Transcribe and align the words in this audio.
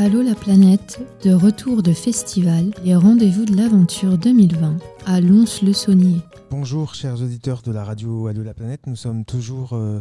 Allô 0.00 0.22
la 0.22 0.36
planète, 0.36 1.00
de 1.24 1.32
retour 1.32 1.82
de 1.82 1.92
festival 1.92 2.70
et 2.84 2.94
rendez-vous 2.94 3.44
de 3.44 3.56
l'aventure 3.56 4.16
2020 4.16 4.78
à 5.06 5.20
Lons-le-Saunier. 5.20 6.20
Bonjour 6.52 6.94
chers 6.94 7.20
auditeurs 7.20 7.62
de 7.62 7.72
la 7.72 7.82
radio 7.82 8.28
Allô 8.28 8.44
la 8.44 8.54
planète, 8.54 8.86
nous 8.86 8.94
sommes 8.94 9.24
toujours 9.24 9.72
euh, 9.72 10.00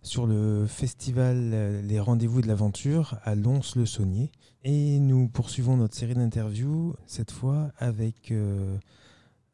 sur 0.00 0.26
le 0.26 0.64
festival 0.66 1.50
euh, 1.52 1.82
Les 1.82 2.00
rendez-vous 2.00 2.40
de 2.40 2.46
l'aventure 2.46 3.18
à 3.24 3.34
Lons-le-Saunier 3.34 4.32
et 4.64 4.98
nous 5.00 5.28
poursuivons 5.28 5.76
notre 5.76 5.94
série 5.94 6.14
d'interviews 6.14 6.94
cette 7.06 7.30
fois 7.30 7.72
avec 7.76 8.30
euh, 8.30 8.78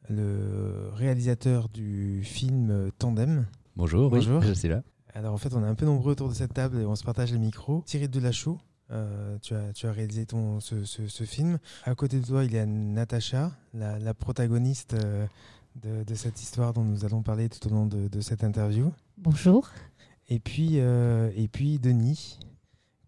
le 0.07 0.91
réalisateur 0.93 1.67
du 1.67 2.21
film 2.23 2.89
Tandem. 2.99 3.47
Bonjour, 3.75 4.09
Bonjour. 4.09 4.39
oui, 4.39 4.47
je 4.47 4.53
suis 4.53 4.69
là. 4.69 4.81
Alors 5.13 5.33
en 5.33 5.37
fait 5.37 5.53
on 5.53 5.61
est 5.61 5.67
un 5.67 5.75
peu 5.75 5.85
nombreux 5.85 6.13
autour 6.13 6.29
de 6.29 6.33
cette 6.35 6.53
table 6.53 6.79
et 6.79 6.85
on 6.85 6.95
se 6.95 7.03
partage 7.03 7.33
les 7.33 7.37
micros. 7.37 7.83
Thierry 7.85 8.07
Delachaux, 8.07 8.59
euh, 8.93 9.37
tu, 9.41 9.55
as, 9.55 9.73
tu 9.73 9.87
as 9.87 9.91
réalisé 9.91 10.25
ton, 10.25 10.59
ce, 10.59 10.85
ce- 10.85 11.07
ce 11.07 11.23
film. 11.23 11.57
À 11.83 11.95
côté 11.95 12.19
de 12.19 12.25
toi, 12.25 12.43
il 12.45 12.53
y 12.53 12.57
a 12.57 12.65
Natacha, 12.65 13.51
la, 13.73 13.97
la 13.99 14.13
protagoniste 14.13 14.93
euh, 14.93 15.25
de, 15.81 16.03
de 16.03 16.15
cette 16.15 16.41
histoire 16.41 16.73
dont 16.73 16.83
nous 16.83 17.03
allons 17.05 17.21
parler 17.23 17.49
tout 17.49 17.67
au 17.67 17.71
long 17.71 17.85
de, 17.87 18.07
de 18.07 18.21
cette 18.21 18.43
interview. 18.43 18.93
Bonjour. 19.17 19.69
Et 20.29 20.39
puis, 20.39 20.79
euh, 20.79 21.31
et 21.35 21.47
puis 21.47 21.79
Denis, 21.79 22.39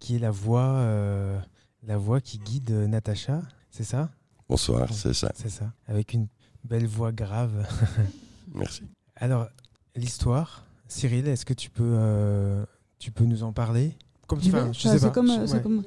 qui 0.00 0.16
est 0.16 0.18
la 0.18 0.30
voix, 0.30 0.76
euh, 0.80 1.38
la 1.82 1.96
voix 1.96 2.20
qui 2.20 2.38
guide 2.38 2.70
Natacha, 2.70 3.42
c'est 3.70 3.84
ça? 3.84 4.10
Bonsoir, 4.48 4.92
c'est 4.92 5.14
ça. 5.14 5.32
C'est 5.34 5.48
ça. 5.50 5.72
Avec 5.86 6.12
une 6.12 6.26
belle 6.64 6.86
voix 6.86 7.12
grave. 7.12 7.66
Merci. 8.54 8.82
Alors, 9.16 9.48
l'histoire, 9.94 10.64
Cyril, 10.88 11.26
est-ce 11.26 11.44
que 11.44 11.54
tu 11.54 11.70
peux, 11.70 11.82
euh, 11.98 12.64
tu 12.98 13.10
peux 13.10 13.24
nous 13.24 13.42
en 13.42 13.52
parler? 13.52 13.96
Comme 14.26 14.40
tu 14.40 14.50
vais 14.50 14.58
je 14.58 14.64
Enfin, 14.64 14.72
sais 14.72 14.98
c'est 14.98 15.06
pas. 15.06 15.10
comme, 15.12 15.28
ouais. 15.30 15.62
comme- 15.62 15.82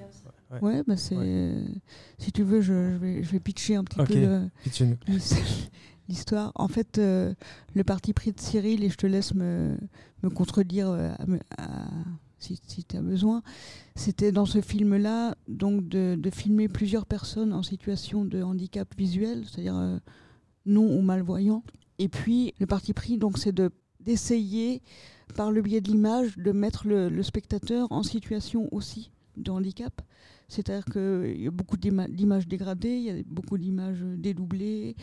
Ouais. 0.51 0.59
Ouais, 0.61 0.83
bah 0.87 0.97
c'est. 0.97 1.15
Si 2.17 2.31
tu 2.31 2.41
veux, 2.41 2.59
je, 2.61 2.73
je 2.93 2.97
vais, 2.97 3.21
je 3.23 3.29
vais 3.31 3.39
pitcher 3.39 3.75
un 3.75 3.83
petit 3.83 3.97
peu 4.03 4.03
l'histoire. 6.07 6.51
En 6.55 6.67
fait, 6.67 6.97
euh, 6.97 7.33
le 7.75 7.83
parti 7.83 8.13
pris 8.13 8.31
de 8.31 8.39
Cyril, 8.39 8.83
et 8.83 8.89
je 8.89 8.97
te 8.97 9.05
laisse 9.05 9.33
me, 9.35 9.77
me 10.23 10.29
contredire 10.29 10.89
euh, 10.89 11.11
à 11.57 11.63
à- 11.63 11.87
si, 12.39 12.57
tu 12.87 12.95
as 12.97 13.01
besoin, 13.01 13.43
c'était 13.95 14.31
dans 14.31 14.45
ce 14.45 14.61
film-là 14.61 15.35
donc 15.49 15.89
de, 15.89 16.15
de 16.17 16.29
filmer 16.29 16.69
plusieurs 16.69 17.05
personnes 17.05 17.51
en 17.51 17.63
situation 17.63 18.23
de 18.23 18.41
handicap 18.41 18.87
visuel, 18.97 19.43
c'est-à-dire 19.45 19.75
euh, 19.75 19.97
non 20.65 20.97
ou 20.97 21.01
malvoyants. 21.01 21.63
Et 21.99 22.07
puis, 22.07 22.53
le 22.59 22.65
parti 22.65 22.93
pris, 22.93 23.17
donc, 23.17 23.37
c'est 23.37 23.51
de 23.51 23.69
d'essayer, 23.99 24.81
par 25.35 25.51
le 25.51 25.61
biais 25.61 25.81
de 25.81 25.89
l'image, 25.89 26.37
de 26.37 26.51
mettre 26.51 26.87
le, 26.87 27.09
le 27.09 27.23
spectateur 27.23 27.87
en 27.91 28.03
situation 28.03 28.67
aussi 28.73 29.11
de 29.37 29.51
handicap. 29.51 30.01
C'est-à-dire 30.47 30.85
qu'il 30.85 31.41
y 31.41 31.47
a 31.47 31.51
beaucoup 31.51 31.77
d'ima- 31.77 32.07
d'images 32.07 32.47
dégradées, 32.47 32.97
il 32.97 33.03
y 33.03 33.09
a 33.11 33.23
beaucoup 33.25 33.57
d'images 33.57 34.01
dédoublées. 34.17 34.95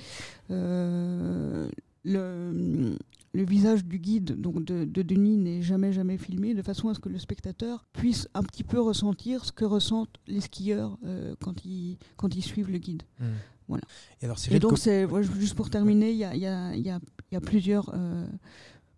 Euh, 0.50 1.69
le, 2.04 2.97
le 3.32 3.44
visage 3.44 3.84
du 3.84 3.98
guide, 3.98 4.41
donc 4.41 4.64
de, 4.64 4.84
de 4.84 5.02
Denis, 5.02 5.36
n'est 5.36 5.62
jamais 5.62 5.92
jamais 5.92 6.19
filmé, 6.19 6.54
de 6.54 6.62
façon 6.62 6.88
à 6.88 6.94
ce 6.94 7.00
que 7.00 7.08
le 7.08 7.19
spectateur 7.19 7.84
puisse 7.92 8.28
un 8.34 8.42
petit 8.42 8.62
peu 8.64 8.80
ressentir 8.80 9.44
ce 9.44 9.52
que 9.52 9.64
ressentent 9.64 10.16
les 10.27 10.41
skieurs 10.41 10.98
euh, 11.04 11.34
quand, 11.41 11.64
ils, 11.64 11.97
quand 12.16 12.34
ils 12.34 12.42
suivent 12.42 12.70
le 12.70 12.78
guide. 12.78 13.02
Hmm. 13.20 13.24
Voilà. 13.69 13.82
Et 14.20 14.24
alors, 14.27 14.36
Et 14.36 14.41
Cyril, 14.41 14.60
donc, 14.60 14.78
c'est 14.78 15.04
ouais, 15.04 15.24
juste 15.24 15.54
pour 15.54 15.70
terminer, 15.70 16.12
il 16.12 16.19
y 16.19 16.24
a, 16.24 16.34
y 16.36 16.47
a- 16.47 16.74
y 16.77 17.36
a 17.36 17.41
plusieurs, 17.41 17.91
euh, 17.94 18.24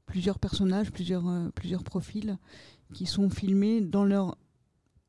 plusieurs 0.09 0.39
personnages, 0.39 0.91
plusieurs, 0.91 1.29
euh, 1.29 1.51
plusieurs 1.55 1.85
profils 1.85 2.37
qui 2.95 3.07
sont 3.07 3.31
filmés 3.31 3.81
dans 3.81 4.05
leur 4.05 4.37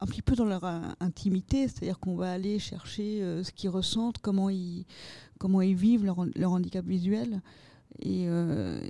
un 0.02 0.06
petit 0.06 0.22
peu 0.22 0.36
dans 0.36 0.46
leur 0.46 0.64
euh, 0.64 0.80
intimité, 1.02 1.68
c'est-à-dire 1.68 2.00
qu'on 2.00 2.16
va 2.16 2.32
aller 2.32 2.58
chercher 2.58 3.22
euh, 3.22 3.44
ce 3.44 3.52
qu'ils 3.52 3.70
ressentent, 3.70 4.20
comment 4.20 4.50
ils, 4.50 4.86
comment 5.40 5.62
ils 5.62 5.76
vivent 5.76 6.06
leur, 6.06 6.26
leur 6.36 6.52
handicap 6.52 6.86
visuel. 6.86 7.42
Et, 8.02 8.28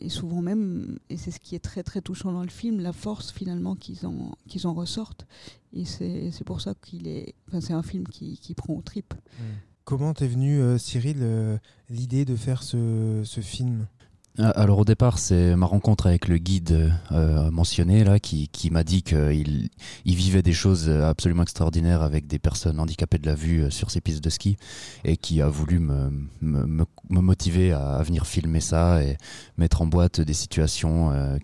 souvent 0.09 0.41
même, 0.41 0.99
et 1.09 1.17
c'est 1.17 1.31
ce 1.31 1.39
qui 1.39 1.55
est 1.55 1.59
très 1.59 1.81
très 1.83 2.01
touchant 2.01 2.31
dans 2.33 2.43
le 2.43 2.49
film, 2.49 2.79
la 2.79 2.91
force 2.91 3.31
finalement 3.31 3.75
qu'ils 3.75 4.05
en, 4.05 4.35
en 4.65 4.73
ressortent. 4.73 5.25
Et 5.73 5.85
c'est 5.85 6.43
pour 6.43 6.59
ça 6.61 6.75
qu'il 6.75 7.07
est. 7.07 7.33
Enfin, 7.47 7.61
c'est 7.61 7.73
un 7.73 7.81
film 7.81 8.05
qui, 8.07 8.37
qui 8.37 8.53
prend 8.53 8.73
aux 8.73 8.81
tripes. 8.81 9.13
Hmm. 9.39 9.43
comment 9.85 10.13
t'es 10.13 10.27
venu, 10.27 10.77
Cyril, 10.77 11.25
l'idée 11.89 12.25
de 12.25 12.35
faire 12.35 12.61
ce, 12.61 13.21
ce 13.23 13.39
film? 13.41 13.87
Alors 14.37 14.79
au 14.79 14.85
départ, 14.85 15.19
c'est 15.19 15.55
ma 15.55 15.65
rencontre 15.65 16.07
avec 16.07 16.27
le 16.27 16.37
guide 16.37 16.93
euh, 17.11 17.51
mentionné 17.51 18.03
là, 18.05 18.19
qui, 18.19 18.47
m'a 18.71 18.83
dit 18.83 19.03
qu'il 19.03 19.69
il 20.05 20.15
vivait 20.15 20.41
des 20.41 20.53
choses 20.53 20.89
absolument 20.89 21.43
extraordinaires 21.43 22.03
avec 22.03 22.25
des 22.27 22.39
personnes 22.39 22.79
handicapées 22.79 23.17
de 23.17 23.25
la 23.25 23.35
vue 23.35 23.63
euh, 23.63 23.69
sur 23.69 23.91
ses 23.91 23.99
pistes 23.99 24.23
de 24.23 24.29
ski 24.29 24.55
et 25.03 25.17
qui 25.17 25.41
a 25.41 25.47
voulu 25.47 25.79
me, 25.79 26.11
motiver 27.09 27.73
à, 27.73 27.95
à 27.95 28.03
venir 28.03 28.25
filmer 28.27 28.61
ça 28.61 29.03
et 29.03 29.17
mettre 29.57 29.81
en 29.81 29.87
boîte 29.87 30.21
des 30.21 30.33
situations 30.33 31.11
euh, 31.11 31.37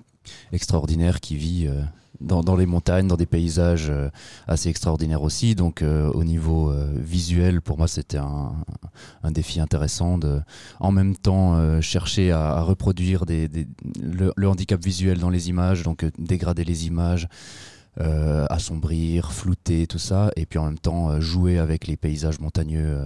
extraordinaires 0.51 1.19
qu'il 1.19 1.37
vit 1.37 1.67
euh, 1.67 1.81
dans, 2.21 2.55
les 2.55 2.65
montagnes, 2.65 3.07
dans 3.07 3.17
des 3.17 3.25
paysages 3.25 3.89
euh, 3.89 4.09
assez 4.47 4.69
extraordinaires 4.69 5.21
aussi. 5.21 5.55
Donc 5.55 5.81
euh, 5.81 6.09
au 6.11 6.23
niveau 6.23 6.73
visuel, 6.95 7.61
pour 7.61 7.77
moi, 7.77 7.87
c'était 7.87 8.17
un, 8.17 8.53
défi 9.31 9.59
intéressant 9.59 10.17
de 10.17 10.39
en 10.79 10.91
même 10.91 11.15
temps 11.15 11.81
chercher 11.81 12.31
à, 12.31 12.61
reproduire 12.61 13.25
le, 13.27 14.47
handicap 14.47 14.81
visuel 14.81 15.19
dans 15.19 15.29
les 15.29 15.49
images, 15.49 15.83
donc 15.83 16.05
dégrader 16.17 16.63
les 16.63 16.87
images, 16.87 17.27
assombrir, 17.97 19.33
flouter, 19.33 19.87
tout 19.87 19.99
ça, 19.99 20.31
et 20.35 20.45
puis 20.45 20.59
en 20.59 20.65
même 20.65 20.79
temps 20.79 21.19
jouer 21.19 21.57
avec 21.57 21.87
les 21.87 21.97
paysages 21.97 22.39
montagneux 22.39 22.97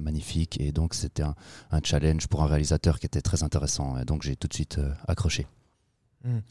magnifiques. 0.00 0.60
Et 0.60 0.72
donc 0.72 0.94
c'était 0.94 1.22
un, 1.22 1.34
un 1.72 1.80
challenge 1.82 2.26
pour 2.26 2.42
un 2.42 2.46
réalisateur 2.46 2.98
qui 2.98 3.06
était 3.06 3.22
très 3.22 3.42
intéressant. 3.42 3.96
Et 3.98 4.04
donc 4.04 4.22
j'ai 4.22 4.36
tout 4.36 4.48
de 4.48 4.54
suite 4.54 4.78
euh, 4.78 4.92
accroché. 6.24 6.42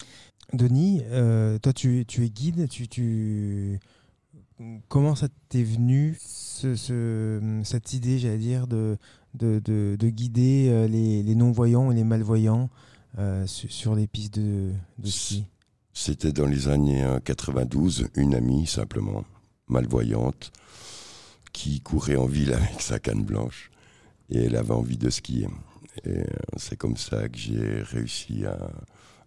Denis, 0.54 1.02
euh, 1.12 1.60
toi 1.60 1.74
tu, 1.74 2.06
tu 2.08 2.26
es 2.26 2.30
guide, 2.30 2.68
tu, 2.70 2.88
tu... 2.88 3.80
comment 4.88 5.14
ça 5.16 5.28
t'est 5.50 5.62
venu 5.64 6.18
ce, 6.20 6.76
ce- 6.76 7.62
cette 7.64 7.94
idée, 7.94 8.18
j'allais 8.18 8.40
dire, 8.40 8.66
de, 8.66 8.98
de, 9.36 9.62
de- 9.64 9.96
de 10.00 10.10
guider 10.10 10.70
euh, 10.70 10.88
les, 10.88 11.22
les 11.22 11.36
non-voyants 11.36 11.92
et 11.92 11.96
les 11.96 12.04
malvoyants 12.04 12.70
euh, 13.20 13.46
su- 13.46 13.70
sur 13.70 13.94
les 13.94 14.08
pistes 14.08 14.40
de, 14.40 14.72
de 14.98 15.08
ski? 15.08 15.46
C'était 15.94 16.32
dans 16.32 16.48
les 16.48 16.68
années 16.68 17.04
euh, 17.04 17.20
92, 17.20 18.08
une 18.16 18.34
amie 18.34 18.66
simplement, 18.66 19.26
malvoyante, 19.68 20.52
qui 21.54 21.80
courait 21.82 22.16
en 22.16 22.26
ville 22.26 22.54
avec 22.56 22.82
sa 22.82 22.98
canne 22.98 23.24
blanche 23.24 23.70
et 24.32 24.46
elle 24.46 24.56
avait 24.56 24.74
envie 24.74 24.98
de 24.98 25.12
skier. 25.12 25.48
Et 26.06 26.24
c'est 26.58 26.76
comme 26.78 26.98
ça 26.98 27.30
que 27.30 27.38
j'ai 27.38 27.82
réussi 27.84 28.46
à, 28.46 28.72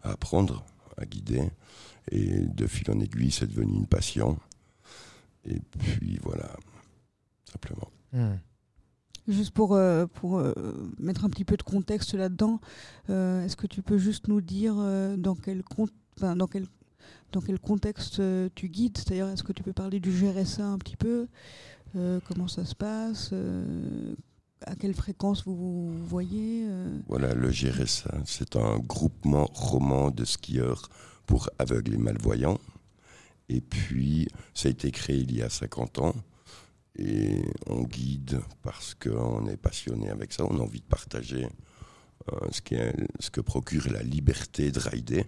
à 0.03 0.11
apprendre, 0.11 0.65
à 0.97 1.07
guider. 1.07 1.51
Et 2.11 2.47
de 2.47 2.67
fil 2.67 2.91
en 2.91 3.01
aiguille, 3.01 3.31
c'est 3.31 3.47
devenu 3.47 3.75
une 3.75 3.87
passion. 3.87 4.39
Et 5.45 5.61
puis 5.61 6.19
voilà, 6.23 6.51
simplement. 7.51 7.89
Hmm. 8.13 8.37
Juste 9.29 9.53
pour, 9.53 9.75
euh, 9.75 10.07
pour 10.07 10.39
euh, 10.39 10.53
mettre 10.99 11.25
un 11.25 11.31
petit 11.31 11.45
peu 11.45 11.57
de 11.57 11.63
contexte 11.63 12.15
là-dedans, 12.15 12.61
euh, 13.09 13.45
est-ce 13.45 13.57
que 13.57 13.69
tu 13.69 13.81
peux 13.83 13.99
juste 13.99 14.27
nous 14.27 14.41
dire 14.41 14.75
euh, 14.79 15.17
dans, 15.17 15.37
quel 15.37 15.63
dans, 16.21 16.47
quel, 16.49 16.67
dans 17.31 17.41
quel 17.41 17.61
contexte 17.61 18.19
euh, 18.19 18.49
tu 18.57 18.69
guides? 18.69 18.99
C'est-à-dire, 18.99 19.29
est-ce 19.29 19.45
que 19.45 19.53
tu 19.53 19.63
peux 19.63 19.73
parler 19.73 20.01
du 20.01 20.11
GRSA 20.11 20.67
un 20.67 20.79
petit 20.79 20.97
peu? 20.97 21.29
Euh, 21.95 22.19
Comment 22.27 22.49
ça 22.49 22.65
se 22.65 22.75
passe 22.75 23.31
Euh, 23.33 24.15
À 24.67 24.75
quelle 24.77 24.95
fréquence 24.95 25.45
vous 25.45 25.57
vous 25.57 26.07
voyez 26.07 26.67
euh 26.69 27.01
Voilà, 27.09 27.35
le 27.35 27.51
GRSA, 27.51 28.15
c'est 28.25 28.57
un 28.57 28.79
groupement 28.79 29.47
roman 29.55 30.11
de 30.11 30.25
skieurs 30.25 30.89
pour 31.27 31.51
aveugles 31.59 31.95
et 31.95 31.99
malvoyants. 31.99 32.59
Et 33.49 33.61
puis, 33.61 34.29
ça 34.55 34.69
a 34.69 34.71
été 34.71 34.91
créé 34.91 35.17
il 35.19 35.35
y 35.35 35.43
a 35.43 35.49
50 35.51 35.99
ans. 35.99 36.15
Et 36.97 37.43
on 37.67 37.83
guide 37.85 38.41
parce 38.63 38.95
qu'on 38.95 39.47
est 39.47 39.57
passionné 39.57 40.11
avec 40.11 40.33
ça, 40.33 40.45
on 40.45 40.59
a 40.59 40.63
envie 40.63 40.81
de 40.81 40.87
partager 40.87 41.47
euh, 42.33 42.39
ce, 42.51 42.61
qui 42.61 42.75
est- 42.75 42.95
ce 43.19 43.31
que 43.31 43.41
procure 43.41 43.91
la 43.91 44.03
liberté 44.03 44.71
de 44.71 44.79
rider 44.79 45.25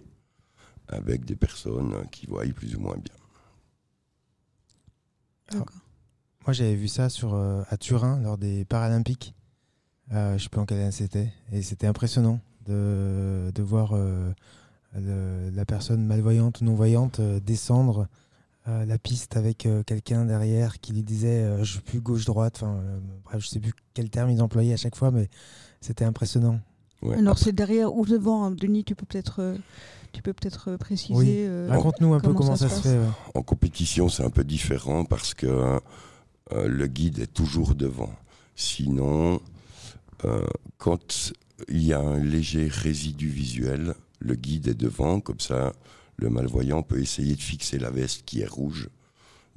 avec 0.87 1.25
des 1.25 1.35
personnes 1.35 2.07
qui 2.11 2.27
voient 2.27 2.45
plus 2.45 2.75
ou 2.75 2.79
moins 2.79 2.97
bien. 2.97 3.15
D'accord. 5.51 5.67
Moi 6.45 6.53
j'avais 6.53 6.75
vu 6.75 6.87
ça 6.87 7.09
sur, 7.09 7.33
euh, 7.33 7.63
à 7.69 7.77
Turin 7.77 8.19
lors 8.21 8.37
des 8.37 8.65
Paralympiques, 8.65 9.33
Euh, 10.13 10.37
je 10.37 10.43
sais 10.43 10.49
plus 10.49 10.61
en 10.61 10.65
quelle 10.67 10.79
année 10.81 10.91
c'était, 10.91 11.31
et 11.51 11.63
c'était 11.63 11.87
impressionnant 11.87 12.39
de, 12.67 13.51
de 13.55 13.63
voir 13.63 13.93
euh, 13.93 14.31
le- 14.95 15.49
la 15.49 15.65
personne 15.65 16.05
malvoyante 16.05 16.61
ou 16.61 16.65
non-voyante 16.65 17.19
euh, 17.19 17.39
descendre 17.39 18.07
euh, 18.67 18.85
la 18.85 18.99
piste 18.99 19.35
avec 19.35 19.65
euh, 19.65 19.81
quelqu'un 19.81 20.25
derrière 20.25 20.79
qui 20.79 20.93
lui 20.93 21.01
disait 21.01 21.41
euh, 21.43 21.63
je 21.63 21.71
suis 21.73 21.81
plus 21.81 22.01
gauche-droite, 22.01 22.57
enfin 22.61 22.75
euh, 22.77 22.99
bref, 23.23 23.41
je 23.41 23.47
sais 23.47 23.59
plus 23.59 23.73
quel 23.95 24.11
terme 24.11 24.29
ils 24.29 24.43
employaient 24.43 24.73
à 24.73 24.77
chaque 24.77 24.95
fois, 24.95 25.09
mais 25.09 25.27
c'était 25.81 26.05
impressionnant. 26.05 26.59
Ouais, 27.01 27.17
Alors, 27.17 27.39
c'est 27.39 27.51
derrière 27.51 27.95
ou 27.95 28.05
devant 28.05 28.45
hein. 28.45 28.51
Denis, 28.51 28.83
tu 28.83 28.93
peux 28.93 29.05
peut-être 29.07 29.39
euh, 29.41 29.57
tu 30.13 30.21
peux 30.21 30.33
peut-être 30.33 30.75
préciser. 30.77 31.15
Oui. 31.17 31.27
euh, 31.47 31.67
Raconte-nous 31.71 32.13
un 32.13 32.19
peu 32.19 32.27
comment 32.27 32.39
comment 32.41 32.55
ça 32.55 32.69
ça, 32.69 32.75
se 32.75 32.83
se 32.83 32.87
fait. 32.89 32.97
ouais. 32.99 33.09
En 33.33 33.41
compétition, 33.41 34.07
c'est 34.07 34.23
un 34.23 34.29
peu 34.29 34.43
différent 34.43 35.03
parce 35.03 35.33
que 35.33 35.79
euh, 36.53 36.67
le 36.67 36.87
guide 36.87 37.19
est 37.19 37.33
toujours 37.33 37.75
devant. 37.75 38.13
Sinon, 38.55 39.41
euh, 40.23 40.45
quand 40.77 41.33
il 41.67 41.83
y 41.83 41.93
a 41.93 41.99
un 41.99 42.19
léger 42.19 42.67
résidu 42.67 43.29
visuel, 43.29 43.95
le 44.19 44.35
guide 44.35 44.67
est 44.67 44.73
devant, 44.75 45.19
comme 45.19 45.39
ça 45.39 45.73
le 46.17 46.29
malvoyant 46.29 46.81
peut 46.81 47.01
essayer 47.01 47.35
de 47.35 47.41
fixer 47.41 47.77
la 47.77 47.89
veste 47.89 48.23
qui 48.25 48.41
est 48.41 48.47
rouge. 48.47 48.89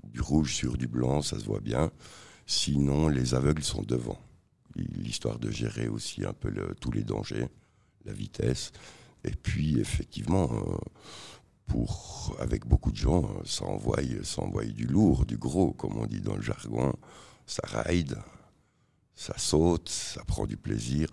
Du 0.04 0.20
rouge 0.20 0.54
sur 0.54 0.76
du 0.76 0.88
blanc, 0.88 1.22
ça 1.22 1.38
se 1.38 1.44
voit 1.44 1.60
bien. 1.60 1.90
Sinon, 2.46 3.08
les 3.08 3.34
aveugles 3.34 3.62
sont 3.62 3.82
devant. 3.82 4.18
L'histoire 4.74 5.38
de 5.38 5.50
gérer 5.50 5.88
aussi 5.88 6.24
un 6.24 6.32
peu 6.32 6.52
tous 6.80 6.90
les 6.90 7.02
dangers, 7.02 7.46
la 8.04 8.12
vitesse. 8.12 8.72
Et 9.24 9.32
puis, 9.32 9.78
effectivement, 9.78 10.50
euh, 10.52 10.76
avec 12.38 12.66
beaucoup 12.66 12.90
de 12.90 12.96
gens, 12.96 13.24
euh, 13.24 13.44
ça 13.44 13.64
envoie, 13.64 13.98
ça 14.22 14.42
envoie 14.42 14.64
du 14.64 14.86
lourd, 14.86 15.24
du 15.26 15.36
gros, 15.36 15.72
comme 15.72 15.96
on 15.96 16.06
dit 16.06 16.20
dans 16.20 16.36
le 16.36 16.42
jargon. 16.42 16.94
Ça 17.46 17.62
ride, 17.66 18.18
ça 19.14 19.36
saute, 19.38 19.88
ça 19.88 20.24
prend 20.24 20.46
du 20.46 20.56
plaisir. 20.56 21.08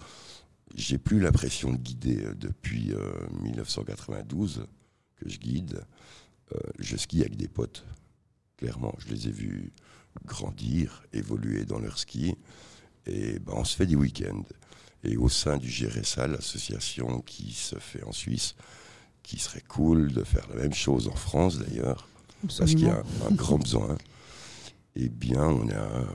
J'ai 0.74 0.98
plus 0.98 1.19
l'impression 1.19 1.72
de 1.72 1.78
guider 1.78 2.24
euh, 2.25 2.34
depuis 2.36 2.94
1992 3.42 4.68
que 5.16 5.30
je 5.30 5.40
guide. 5.40 5.81
je 6.80 6.98
skie 6.98 7.22
avec 7.22 7.38
des 7.38 7.48
potes, 7.48 7.86
clairement. 8.57 8.94
Je 9.00 9.13
les 9.13 9.28
ai 9.30 9.31
vus 9.31 9.72
grandir, 10.25 11.04
évoluer 11.13 11.66
dans 11.66 11.80
leur 11.80 11.98
ski. 11.98 12.36
Et 13.06 13.40
ben, 13.40 13.54
on 13.56 13.63
se 13.63 13.75
fait 13.75 13.86
des 13.86 13.96
week-ends. 13.96 14.44
Et 15.04 15.18
au 15.18 15.30
sein 15.30 15.57
du 15.57 15.69
GRSA, 15.69 16.28
l'association 16.28 17.22
qui 17.22 17.54
se 17.54 17.78
fait 17.78 18.04
en 18.04 18.12
Suisse, 18.12 18.56
qui 19.25 19.39
serait 19.39 19.63
cool 19.68 20.12
de 20.12 20.24
faire 20.24 20.48
la 20.50 20.62
même 20.62 20.74
chose 20.74 21.07
en 21.07 21.16
France 21.16 21.57
d'ailleurs, 21.57 22.07
parce 22.42 22.72
qu'il 22.72 22.81
y 22.81 22.89
a 22.89 23.04
un, 23.27 23.33
grand 23.33 23.57
besoin, 23.57 23.98
eh 24.95 25.10
bien, 25.10 25.44
on 25.44 25.68
a 25.69 26.06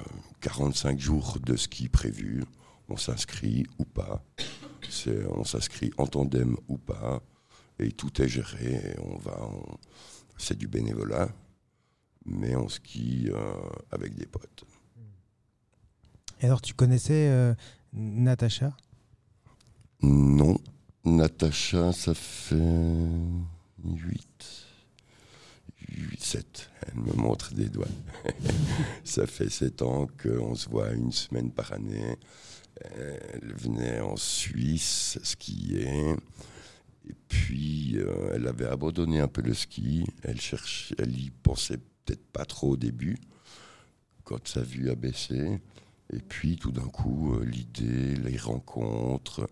45 0.41 0.99
jours 0.99 1.39
de 1.45 1.57
ski 1.57 1.89
prévus. 1.89 2.45
On 2.89 2.97
s'inscrit 2.97 3.67
ou 3.79 3.85
pas. 3.85 4.25
On 5.31 5.45
s'inscrit 5.45 5.91
en 5.99 6.07
tandem 6.07 6.57
ou 6.69 6.79
pas. 6.79 7.23
Et 7.79 7.93
tout 7.93 8.23
est 8.23 8.29
géré. 8.29 8.97
On 9.03 9.17
va, 9.19 9.49
c'est 10.39 10.57
du 10.57 10.69
bénévolat, 10.69 11.29
mais 12.27 12.57
on 12.57 12.69
skie 12.69 13.29
euh, 13.31 13.55
avec 13.91 14.15
des 14.15 14.27
potes. 14.27 14.65
Et 16.41 16.47
alors, 16.47 16.63
tu 16.63 16.75
connaissais 16.75 17.29
euh, 17.29 17.55
Natacha? 17.93 18.77
Non. 20.03 20.57
Natacha, 21.05 21.93
ça 21.93 22.13
fait 22.13 22.57
8. 22.57 24.67
8, 25.89 26.23
7. 26.23 26.71
Elle 26.87 27.01
me 27.01 27.13
montre 27.15 27.55
des 27.55 27.71
doigts. 27.71 27.89
ça 29.05 29.27
fait 29.27 29.49
7 29.49 29.81
ans 29.81 30.09
qu'on 30.23 30.55
se 30.55 30.69
voit 30.69 30.93
une 30.93 31.11
semaine 31.11 31.51
par 31.51 31.73
année. 31.73 32.17
Elle 32.83 33.55
venait 33.55 34.01
en 34.01 34.17
Suisse 34.17 35.19
skier. 35.23 36.15
Et 37.09 37.15
puis, 37.29 37.97
euh, 37.97 38.33
elle 38.35 38.47
avait 38.47 38.69
abandonné 38.69 39.21
un 39.21 39.29
peu 39.29 39.41
le 39.41 39.55
ski. 39.55 40.05
Elle, 40.23 40.41
cherche, 40.41 40.93
elle 40.99 41.19
y 41.19 41.31
pensait 41.31 41.79
peut-être 42.05 42.27
pas 42.27 42.45
trop 42.45 42.73
au 42.73 42.77
début, 42.77 43.19
quand 44.25 44.47
sa 44.47 44.63
vue 44.63 44.91
a 44.91 44.95
baissé. 44.95 45.61
Et 46.13 46.21
puis 46.21 46.57
tout 46.57 46.73
d'un 46.73 46.89
coup, 46.89 47.35
euh, 47.35 47.45
l'idée, 47.45 48.17
les 48.17 48.37
rencontres 48.37 49.49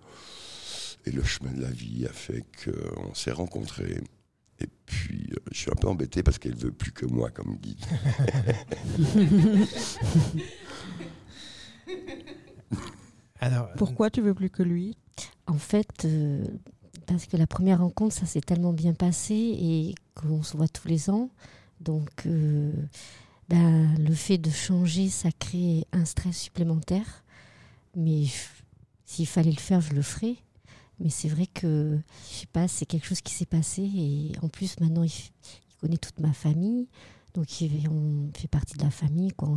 et 1.08 1.12
le 1.12 1.24
chemin 1.24 1.52
de 1.52 1.62
la 1.62 1.70
vie 1.70 2.06
a 2.06 2.12
fait 2.12 2.44
qu'on 2.64 3.14
s'est 3.14 3.32
rencontrés. 3.32 3.98
Et 4.60 4.68
puis, 4.86 5.28
euh, 5.32 5.36
je 5.52 5.58
suis 5.58 5.70
un 5.70 5.74
peu 5.74 5.88
embêté 5.88 6.22
parce 6.22 6.38
qu'elle 6.38 6.56
veut 6.56 6.72
plus 6.72 6.92
que 6.92 7.06
moi 7.06 7.30
comme 7.30 7.56
guide. 7.56 7.82
Alors, 13.40 13.72
Pourquoi 13.76 14.10
tu 14.10 14.20
veux 14.20 14.34
plus 14.34 14.50
que 14.50 14.62
lui? 14.62 14.98
En 15.46 15.56
fait, 15.58 16.04
euh, 16.04 16.44
parce 17.06 17.26
que 17.26 17.36
la 17.36 17.46
première 17.46 17.78
rencontre, 17.80 18.14
ça 18.14 18.26
s'est 18.26 18.40
tellement 18.40 18.72
bien 18.72 18.92
passé 18.94 19.34
et 19.34 19.94
qu'on 20.14 20.42
se 20.42 20.56
voit 20.56 20.68
tous 20.68 20.88
les 20.88 21.08
ans. 21.08 21.30
Donc, 21.80 22.26
ben, 23.48 23.94
le 23.96 24.14
fait 24.14 24.38
de 24.38 24.50
changer, 24.50 25.08
ça 25.08 25.30
crée 25.38 25.86
un 25.92 26.04
stress 26.04 26.36
supplémentaire. 26.36 27.24
Mais 27.94 28.24
s'il 29.04 29.28
fallait 29.28 29.52
le 29.52 29.56
faire, 29.60 29.80
je 29.80 29.94
le 29.94 30.02
ferais. 30.02 30.36
Mais 31.00 31.10
c'est 31.10 31.28
vrai 31.28 31.46
que, 31.46 31.98
je 32.30 32.34
sais 32.34 32.46
pas, 32.46 32.68
c'est 32.68 32.86
quelque 32.86 33.06
chose 33.06 33.20
qui 33.20 33.32
s'est 33.32 33.46
passé. 33.46 33.82
Et 33.82 34.32
en 34.42 34.48
plus, 34.48 34.78
maintenant, 34.80 35.04
il, 35.04 35.12
connaît 35.80 35.96
toute 35.96 36.18
ma 36.18 36.32
famille. 36.32 36.88
Donc, 37.34 37.60
il, 37.60 37.88
on 37.88 38.30
fait 38.34 38.48
partie 38.48 38.76
de 38.76 38.82
la 38.82 38.90
famille. 38.90 39.30
Quoi. 39.32 39.56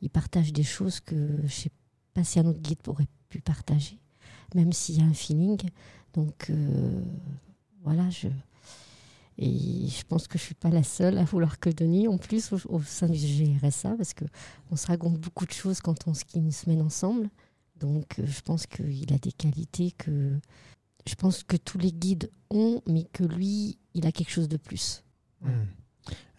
Il, 0.00 0.10
partage 0.10 0.52
des 0.52 0.62
choses 0.62 1.00
que 1.00 1.40
je 1.44 1.52
sais 1.52 1.70
pas 2.12 2.24
si 2.24 2.38
un 2.38 2.46
autre 2.46 2.60
guide 2.60 2.86
aurait 2.86 3.08
pu 3.28 3.40
partager, 3.40 3.98
même 4.54 4.72
s'il 4.72 4.98
y 4.98 5.00
a 5.00 5.04
un 5.04 5.14
feeling. 5.14 5.58
Donc, 6.12 6.50
euh, 6.50 7.02
voilà, 7.82 8.08
je, 8.10 8.28
et 9.38 9.88
je 9.88 10.04
pense 10.04 10.28
que 10.28 10.38
je 10.38 10.44
ne 10.44 10.46
suis 10.46 10.54
pas 10.54 10.70
la 10.70 10.82
seule 10.82 11.18
à 11.18 11.24
vouloir 11.24 11.58
que 11.58 11.70
Denis, 11.70 12.06
en 12.06 12.18
plus, 12.18 12.52
au, 12.52 12.80
sein 12.82 13.08
du 13.08 13.18
GRSA, 13.18 13.96
parce 13.96 14.14
qu'on 14.14 14.76
se 14.76 14.86
raconte 14.86 15.18
beaucoup 15.18 15.46
de 15.46 15.52
choses 15.52 15.80
quand 15.80 16.06
on 16.06 16.14
skie 16.14 16.38
une 16.38 16.52
semaine 16.52 16.80
ensemble. 16.80 17.28
Donc, 17.84 18.18
euh, 18.18 18.26
je 18.26 18.40
pense 18.40 18.66
qu'il 18.66 19.12
a 19.12 19.18
des 19.18 19.32
qualités 19.32 19.92
que 19.92 20.38
je 21.06 21.14
pense 21.14 21.42
que 21.42 21.56
tous 21.56 21.78
les 21.78 21.92
guides 21.92 22.30
ont, 22.50 22.80
mais 22.86 23.04
que 23.12 23.24
lui, 23.24 23.78
il 23.94 24.06
a 24.06 24.12
quelque 24.12 24.30
chose 24.30 24.48
de 24.48 24.56
plus. 24.56 25.04
Hmm. 25.42 25.66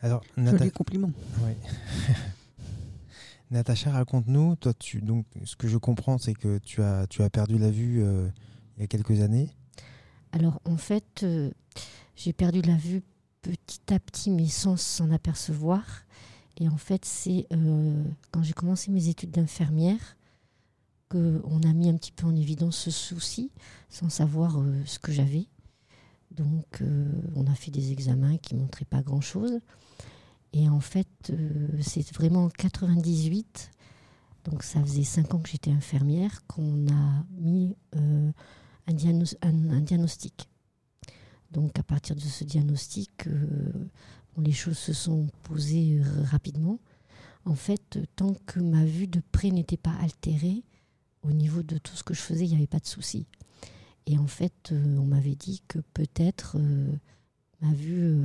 Alors, 0.02 0.24
Joli 0.38 0.72
compliment. 0.72 1.12
Oui. 1.44 1.52
Natacha, 3.52 3.92
raconte-nous. 3.92 4.56
Toi, 4.56 4.74
tu 4.74 5.02
donc, 5.02 5.26
ce 5.44 5.56
que 5.56 5.68
je 5.68 5.78
comprends, 5.78 6.18
c'est 6.18 6.34
que 6.34 6.58
tu 6.58 6.82
as, 6.82 7.06
tu 7.08 7.22
as 7.22 7.30
perdu 7.30 7.58
la 7.58 7.70
vue 7.70 8.04
euh, 8.04 8.28
il 8.78 8.82
y 8.82 8.84
a 8.84 8.88
quelques 8.88 9.22
années. 9.22 9.50
Alors, 10.32 10.62
en 10.66 10.78
fait, 10.78 11.22
euh, 11.24 11.52
j'ai 12.16 12.34
perdu 12.34 12.62
la 12.62 12.76
vue 12.76 13.04
petit 13.42 13.94
à 13.94 14.00
petit, 14.00 14.32
mais 14.32 14.48
sans 14.48 14.78
s'en 14.78 15.12
apercevoir. 15.12 16.06
Et 16.58 16.68
en 16.68 16.78
fait, 16.78 17.06
c'est 17.06 17.46
euh, 17.54 18.04
quand 18.32 18.42
j'ai 18.42 18.54
commencé 18.54 18.92
mes 18.92 19.10
études 19.10 19.32
d'infirmière 19.32 20.18
qu'on 21.16 21.62
a 21.64 21.74
mis 21.74 21.90
un 21.90 21.96
petit 21.96 22.12
peu 22.12 22.26
en 22.26 22.36
évidence 22.36 22.78
ce 22.78 22.92
souci, 22.92 23.52
sans 23.90 24.10
savoir 24.10 24.60
euh, 24.60 24.82
ce 24.86 25.00
que 25.00 25.12
j'avais. 25.12 25.48
Donc, 26.32 26.82
euh, 26.82 27.12
on 27.36 27.48
a 27.48 27.56
fait 27.56 27.72
des 27.72 27.92
examens 27.92 28.38
qui 28.38 28.56
montraient 28.56 28.86
pas 28.86 29.02
grand-chose. 29.02 29.60
Et 30.54 30.70
en 30.70 30.80
fait, 30.80 31.34
c'est 31.82 32.14
vraiment 32.14 32.46
en 32.46 32.50
98, 32.50 33.72
donc 34.46 34.64
ça 34.64 34.82
faisait 34.82 35.04
cinq 35.04 35.34
ans 35.34 35.40
que 35.40 35.50
j'étais 35.50 35.72
infirmière, 35.72 36.48
qu'on 36.48 36.88
a 36.88 37.26
mis 37.32 37.76
un, 37.92 38.32
diagnostic. 38.94 40.48
Donc 41.52 41.78
à 41.80 41.84
partir 41.84 42.16
de 42.16 42.22
ce 42.22 42.44
diagnostic, 42.44 43.28
euh, 43.28 43.72
les 44.38 44.52
choses 44.52 44.78
se 44.78 44.94
sont 44.94 45.28
posées 45.44 46.02
euh, 46.02 46.24
rapidement. 46.26 46.80
En 47.46 47.56
fait, 47.56 48.00
tant 48.16 48.34
que 48.46 48.60
ma 48.60 48.84
vue 48.84 49.08
de 49.08 49.22
près 49.32 49.52
n'était 49.52 49.78
pas 49.78 49.96
altérée, 50.02 50.64
au 51.28 51.32
niveau 51.32 51.64
de 51.64 51.78
tout 51.78 51.96
ce 51.96 52.04
que 52.04 52.14
je 52.14 52.22
faisais, 52.22 52.46
il 52.46 52.50
n'y 52.50 52.56
avait 52.56 52.68
pas 52.68 52.80
de 52.80 52.86
souci. 52.86 53.26
Et 54.06 54.18
en 54.18 54.28
fait, 54.28 54.72
euh, 54.72 54.98
on 54.98 55.06
m'avait 55.06 55.36
dit 55.36 55.64
que 55.68 55.80
peut-être 55.80 56.58
ma 57.62 57.74
vue 57.74 58.16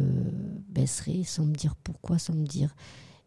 baisserait 0.69 1.23
sans 1.25 1.47
me 1.47 1.54
dire 1.54 1.75
pourquoi, 1.76 2.19
sans 2.19 2.35
me 2.35 2.47
dire. 2.47 2.75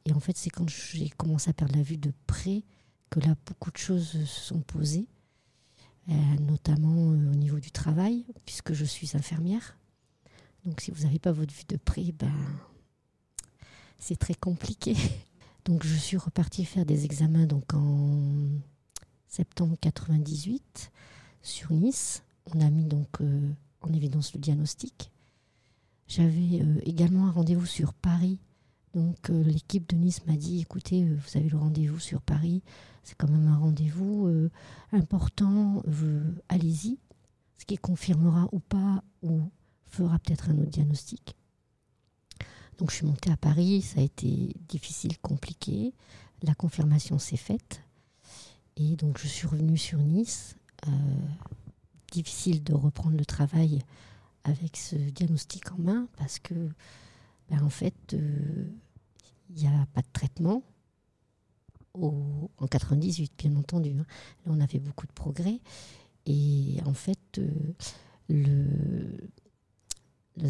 Et 0.05 0.13
en 0.13 0.19
fait, 0.19 0.37
c'est 0.37 0.49
quand 0.49 0.69
j'ai 0.69 1.09
commencé 1.09 1.49
à 1.49 1.53
perdre 1.53 1.75
la 1.75 1.83
vue 1.83 1.97
de 1.97 2.13
près 2.27 2.63
que 3.09 3.19
là, 3.19 3.35
beaucoup 3.45 3.71
de 3.71 3.77
choses 3.77 4.11
se 4.11 4.25
sont 4.25 4.59
posées, 4.59 5.07
notamment 6.41 7.07
au 7.07 7.15
niveau 7.15 7.59
du 7.59 7.71
travail, 7.71 8.25
puisque 8.45 8.73
je 8.73 8.85
suis 8.85 9.15
infirmière. 9.15 9.77
Donc 10.65 10.81
si 10.81 10.91
vous 10.91 11.03
n'avez 11.03 11.19
pas 11.19 11.31
votre 11.31 11.53
vue 11.53 11.65
de 11.67 11.77
près, 11.77 12.11
ben, 12.11 12.31
c'est 13.97 14.17
très 14.17 14.35
compliqué. 14.35 14.95
Donc 15.65 15.85
je 15.85 15.95
suis 15.95 16.17
repartie 16.17 16.65
faire 16.65 16.85
des 16.85 17.05
examens 17.05 17.45
donc 17.45 17.73
en 17.73 18.49
septembre 19.33 19.75
98 19.81 20.91
sur 21.41 21.73
Nice. 21.73 22.21
On 22.53 22.61
a 22.61 22.69
mis 22.69 22.85
donc 22.85 23.19
euh, 23.19 23.49
en 23.81 23.91
évidence 23.91 24.31
le 24.35 24.39
diagnostic. 24.39 25.11
J'avais 26.07 26.61
euh, 26.61 26.79
également 26.83 27.25
un 27.25 27.31
rendez-vous 27.31 27.65
sur 27.65 27.95
Paris. 27.95 28.37
Donc 28.93 29.31
euh, 29.31 29.43
l'équipe 29.43 29.89
de 29.89 29.95
Nice 29.95 30.23
m'a 30.27 30.35
dit 30.35 30.61
écoutez, 30.61 31.05
vous 31.05 31.37
avez 31.37 31.49
le 31.49 31.57
rendez-vous 31.57 31.97
sur 31.97 32.21
Paris, 32.21 32.61
c'est 33.03 33.15
quand 33.17 33.27
même 33.27 33.47
un 33.47 33.57
rendez-vous 33.57 34.49
important, 34.91 35.81
allez-y. 36.47 36.99
Ce 37.57 37.65
qui 37.65 37.77
confirmera 37.77 38.47
ou 38.51 38.59
pas 38.59 39.03
ou 39.23 39.41
fera 39.87 40.19
peut-être 40.19 40.51
un 40.51 40.59
autre 40.59 40.69
diagnostic. 40.69 41.35
Donc 42.77 42.91
je 42.91 42.97
suis 42.97 43.05
montée 43.07 43.31
à 43.31 43.37
Paris, 43.37 43.81
ça 43.81 43.99
a 43.99 44.03
été 44.03 44.55
difficile, 44.69 45.17
compliqué. 45.19 45.93
La 46.43 46.53
confirmation 46.53 47.17
s'est 47.17 47.35
faite. 47.35 47.82
Et 48.77 48.95
donc 48.95 49.17
je 49.17 49.27
suis 49.27 49.47
revenue 49.47 49.77
sur 49.77 49.99
Nice. 49.99 50.57
Euh, 50.87 50.91
difficile 52.11 52.63
de 52.63 52.73
reprendre 52.73 53.17
le 53.17 53.25
travail 53.25 53.81
avec 54.43 54.77
ce 54.77 54.95
diagnostic 54.95 55.71
en 55.71 55.77
main 55.77 56.07
parce 56.17 56.37
que, 56.39 56.53
ben, 57.49 57.63
en 57.63 57.69
fait, 57.69 57.95
euh, 58.13 58.65
il 59.49 59.55
n'y 59.55 59.67
a 59.67 59.87
pas 59.93 60.01
de 60.01 60.07
traitement. 60.13 60.63
en 61.95 62.67
98, 62.69 63.33
bien 63.37 63.55
entendu. 63.55 63.91
hein. 63.91 64.05
Là, 64.45 64.51
on 64.55 64.59
avait 64.59 64.79
beaucoup 64.79 65.07
de 65.07 65.11
progrès. 65.13 65.59
Et 66.25 66.77
en 66.85 66.93
fait, 66.93 67.39
euh, 68.29 69.17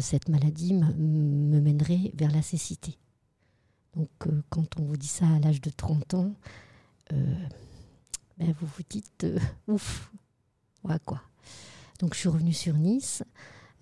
cette 0.00 0.28
maladie 0.28 0.74
me 0.74 1.60
mènerait 1.60 2.12
vers 2.14 2.30
la 2.30 2.42
cécité. 2.42 2.98
Donc, 3.94 4.08
quand 4.48 4.80
on 4.80 4.84
vous 4.84 4.96
dit 4.96 5.06
ça 5.06 5.26
à 5.28 5.38
l'âge 5.38 5.60
de 5.60 5.70
30 5.70 6.14
ans, 6.14 6.34
ben, 8.38 8.54
vous 8.60 8.66
vous 8.66 8.82
dites 8.88 9.24
euh, 9.24 9.38
ouf, 9.68 10.10
ouais, 10.84 10.98
quoi. 11.04 11.22
Donc, 12.00 12.14
je 12.14 12.20
suis 12.20 12.28
revenue 12.28 12.52
sur 12.52 12.74
Nice. 12.76 13.22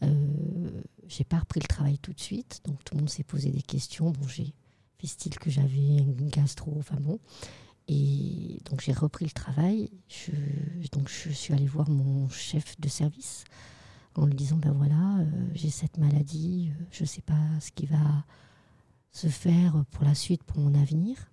Euh, 0.03 0.83
j'ai 1.07 1.25
pas 1.25 1.39
repris 1.39 1.61
le 1.61 1.69
travail 1.69 1.99
tout 1.99 2.13
de 2.13 2.21
suite, 2.21 2.61
donc 2.65 2.83
tout 2.85 2.95
le 2.95 3.01
monde 3.01 3.11
s'est 3.11 3.25
posé 3.25 3.51
des 3.51 3.63
questions. 3.63 4.11
Bon, 4.11 4.27
j'ai 4.29 4.53
fait 4.99 5.07
style 5.07 5.39
que 5.39 5.51
j'avais 5.51 5.99
une 5.99 6.29
gastro, 6.29 6.75
enfin 6.79 6.97
bon. 7.01 7.19
Et 7.89 8.61
donc 8.65 8.81
j'ai 8.81 8.93
repris 8.93 9.25
le 9.25 9.31
travail. 9.33 9.91
Je, 10.09 10.33
donc 10.93 11.09
je 11.09 11.31
suis 11.31 11.53
allée 11.53 11.67
voir 11.67 11.91
mon 11.91 12.29
chef 12.29 12.81
de 12.81 12.89
service 12.89 13.45
en 14.15 14.27
lui 14.27 14.35
disant 14.35 14.57
ben 14.57 14.73
voilà, 14.73 15.19
euh, 15.21 15.25
j'ai 15.55 15.71
cette 15.71 15.99
maladie, 15.99 16.71
euh, 16.71 16.85
je 16.91 17.05
sais 17.05 17.23
pas 17.23 17.41
ce 17.61 17.71
qui 17.73 17.87
va 17.87 18.25
se 19.11 19.29
faire 19.29 19.85
pour 19.91 20.05
la 20.05 20.15
suite, 20.15 20.43
pour 20.45 20.59
mon 20.59 20.75
avenir. 20.81 21.32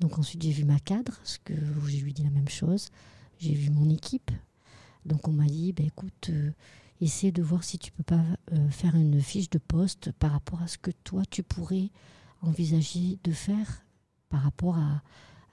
Donc 0.00 0.18
ensuite 0.18 0.42
j'ai 0.42 0.50
vu 0.50 0.64
ma 0.64 0.80
cadre, 0.80 1.20
ce 1.24 1.38
que 1.38 1.54
je 1.54 2.02
lui 2.02 2.12
dis 2.12 2.22
la 2.24 2.30
même 2.30 2.48
chose. 2.48 2.88
J'ai 3.38 3.54
vu 3.54 3.70
mon 3.70 3.88
équipe. 3.90 4.30
Donc 5.04 5.28
on 5.28 5.32
m'a 5.32 5.46
dit 5.46 5.72
ben 5.72 5.86
écoute, 5.86 6.30
euh, 6.30 6.50
essaie 7.00 7.32
de 7.32 7.42
voir 7.42 7.64
si 7.64 7.78
tu 7.78 7.92
peux 7.92 8.02
pas 8.02 8.24
euh, 8.52 8.70
faire 8.70 8.96
une 8.96 9.20
fiche 9.20 9.50
de 9.50 9.58
poste 9.58 10.10
par 10.12 10.32
rapport 10.32 10.62
à 10.62 10.68
ce 10.68 10.78
que 10.78 10.90
toi 11.04 11.22
tu 11.30 11.42
pourrais 11.42 11.90
envisager 12.40 13.18
de 13.24 13.32
faire 13.32 13.84
par 14.30 14.42
rapport 14.42 14.78
à, 14.78 15.02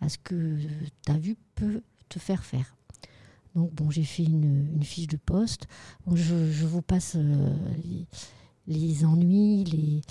ce 0.07 0.17
que 0.17 0.57
ta 1.03 1.17
vue 1.17 1.35
peut 1.55 1.81
te 2.07 2.19
faire 2.19 2.45
faire. 2.45 2.75
Donc 3.55 3.73
bon, 3.73 3.89
j'ai 3.89 4.03
fait 4.03 4.23
une, 4.23 4.83
fiche 4.83 5.07
de 5.07 5.17
poste. 5.17 5.67
Je, 6.13 6.65
vous 6.65 6.83
passe 6.83 7.15
euh, 7.15 8.05
les, 8.67 9.03
ennuis, 9.03 10.03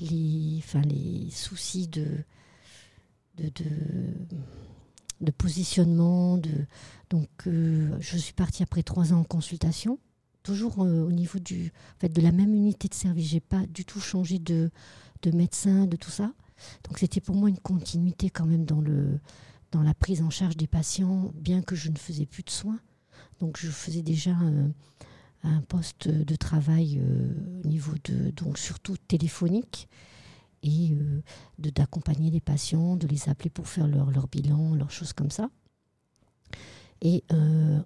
les 0.00 1.30
soucis 1.30 1.86
de, 1.86 2.24
de, 3.38 3.50
de, 5.20 5.30
positionnement. 5.30 6.38
De, 6.38 6.50
donc 7.10 7.28
euh, 7.46 7.96
je 8.00 8.16
suis 8.16 8.32
partie 8.32 8.62
après 8.62 8.82
trois 8.82 9.12
ans 9.12 9.20
en 9.20 9.24
consultation, 9.24 9.98
toujours 10.42 10.84
euh, 10.84 11.04
au 11.04 11.12
niveau 11.12 11.38
du, 11.38 11.72
en 11.96 12.00
fait, 12.00 12.08
de 12.08 12.20
la 12.20 12.32
même 12.32 12.54
unité 12.54 12.88
de 12.88 12.94
service. 12.94 13.28
J'ai 13.28 13.40
pas 13.40 13.66
du 13.66 13.84
tout 13.84 14.00
changé 14.00 14.38
de, 14.38 14.70
de 15.22 15.30
médecin, 15.30 15.86
de 15.86 15.96
tout 15.96 16.10
ça. 16.10 16.32
Donc 16.84 16.98
c'était 16.98 17.20
pour 17.20 17.36
moi 17.36 17.48
une 17.48 17.58
continuité 17.58 18.30
quand 18.30 18.46
même 18.46 18.64
dans, 18.64 18.80
le, 18.80 19.20
dans 19.70 19.82
la 19.82 19.94
prise 19.94 20.22
en 20.22 20.30
charge 20.30 20.56
des 20.56 20.66
patients, 20.66 21.32
bien 21.34 21.62
que 21.62 21.76
je 21.76 21.90
ne 21.90 21.96
faisais 21.96 22.26
plus 22.26 22.42
de 22.42 22.50
soins. 22.50 22.80
Donc 23.40 23.56
je 23.58 23.70
faisais 23.70 24.02
déjà 24.02 24.34
un 25.42 25.60
poste 25.62 26.08
de 26.08 26.36
travail 26.36 27.00
euh, 27.00 27.60
au 27.64 27.68
niveau 27.68 27.92
de, 28.04 28.30
donc 28.30 28.58
surtout 28.58 28.96
téléphonique, 28.96 29.88
et 30.62 30.92
euh, 30.92 31.22
d'accompagner 31.58 32.30
les 32.30 32.40
patients, 32.40 32.96
de 32.96 33.06
les 33.06 33.28
appeler 33.28 33.50
pour 33.50 33.68
faire 33.68 33.86
leur, 33.86 34.10
leur 34.10 34.28
bilan, 34.28 34.74
leurs 34.74 34.90
choses 34.90 35.12
comme 35.12 35.30
ça. 35.30 35.50
Et 37.00 37.24
euh, 37.32 37.80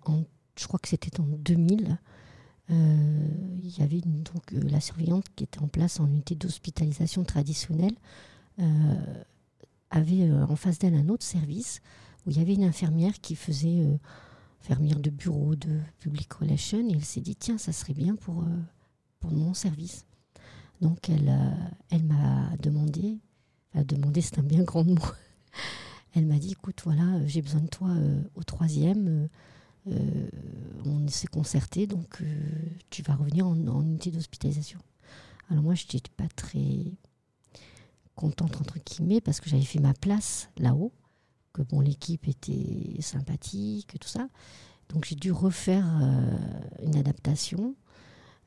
je 0.59 0.67
crois 0.67 0.79
que 0.79 0.89
c'était 0.89 1.21
en 1.21 1.25
2000, 1.25 1.99
euh, 2.71 3.29
il 3.63 3.79
y 3.79 3.83
avait 3.83 4.01
donc 4.01 4.51
la 4.53 4.81
surveillante 4.81 5.27
qui 5.37 5.45
était 5.45 5.61
en 5.61 5.69
place 5.69 6.01
en 6.01 6.07
unité 6.07 6.35
d'hospitalisation 6.35 7.25
traditionnelle 7.25 7.97
avait 9.91 10.31
en 10.31 10.57
face 10.57 10.79
d'elle 10.79 10.95
un 10.95 11.09
autre 11.09 11.25
service 11.25 11.81
où 12.25 12.31
il 12.31 12.39
y 12.39 12.41
avait 12.41 12.55
une 12.55 12.65
infirmière 12.65 13.15
qui 13.21 13.35
faisait 13.35 13.85
infirmière 14.61 15.01
de 15.01 15.11
bureau 15.11 15.57
de 15.57 15.81
public 15.99 16.33
relation 16.33 16.79
et 16.89 16.93
elle 16.93 17.05
s'est 17.05 17.21
dit 17.21 17.35
tiens 17.35 17.59
ça 17.59 17.73
serait 17.73 17.95
bien 17.95 18.15
pour, 18.15 18.45
pour 19.21 19.33
mon 19.33 19.55
service. 19.55 20.05
Donc 20.83 21.09
elle, 21.09 21.29
euh, 21.29 21.69
elle 21.91 22.03
m'a 22.03 22.57
demandé, 22.61 23.21
enfin 23.73 23.85
demandé 23.85 24.21
c'est 24.21 24.41
un 24.41 24.43
bien 24.43 24.65
grand 24.65 24.83
mot, 24.83 24.99
elle 26.15 26.27
m'a 26.27 26.41
dit 26.41 26.51
écoute 26.51 26.81
voilà 26.83 27.25
j'ai 27.25 27.41
besoin 27.41 27.61
de 27.61 27.69
toi 27.69 27.91
euh, 27.91 28.21
au 28.35 28.43
troisième, 28.43 29.29
euh, 29.87 30.29
on 30.85 31.07
s'est 31.07 31.29
concerté 31.29 31.87
donc 31.87 32.25
tu 32.91 33.03
vas 33.05 33.15
revenir 33.15 33.47
en, 33.47 33.55
unité 33.83 34.11
d'hospitalisation. 34.11 34.81
Alors 35.51 35.63
moi 35.63 35.77
je 35.77 35.85
n'étais 35.85 36.11
pas 36.17 36.29
très 36.35 36.93
contente 38.17 38.61
entre 38.61 38.81
guillemets 38.85 39.21
parce 39.21 39.41
que 39.41 39.49
j'avais 39.49 39.63
fait 39.63 39.79
ma 39.79 39.95
place 39.95 40.49
là-haut, 40.59 40.93
que 41.53 41.63
bon 41.63 41.79
l'équipe 41.79 42.27
était 42.27 43.01
sympathique, 43.01 44.01
tout 44.01 44.09
ça. 44.09 44.27
Donc 44.89 45.05
j'ai 45.05 45.15
dû 45.15 45.31
refaire 45.31 45.87
une 46.83 46.97
adaptation 46.97 47.77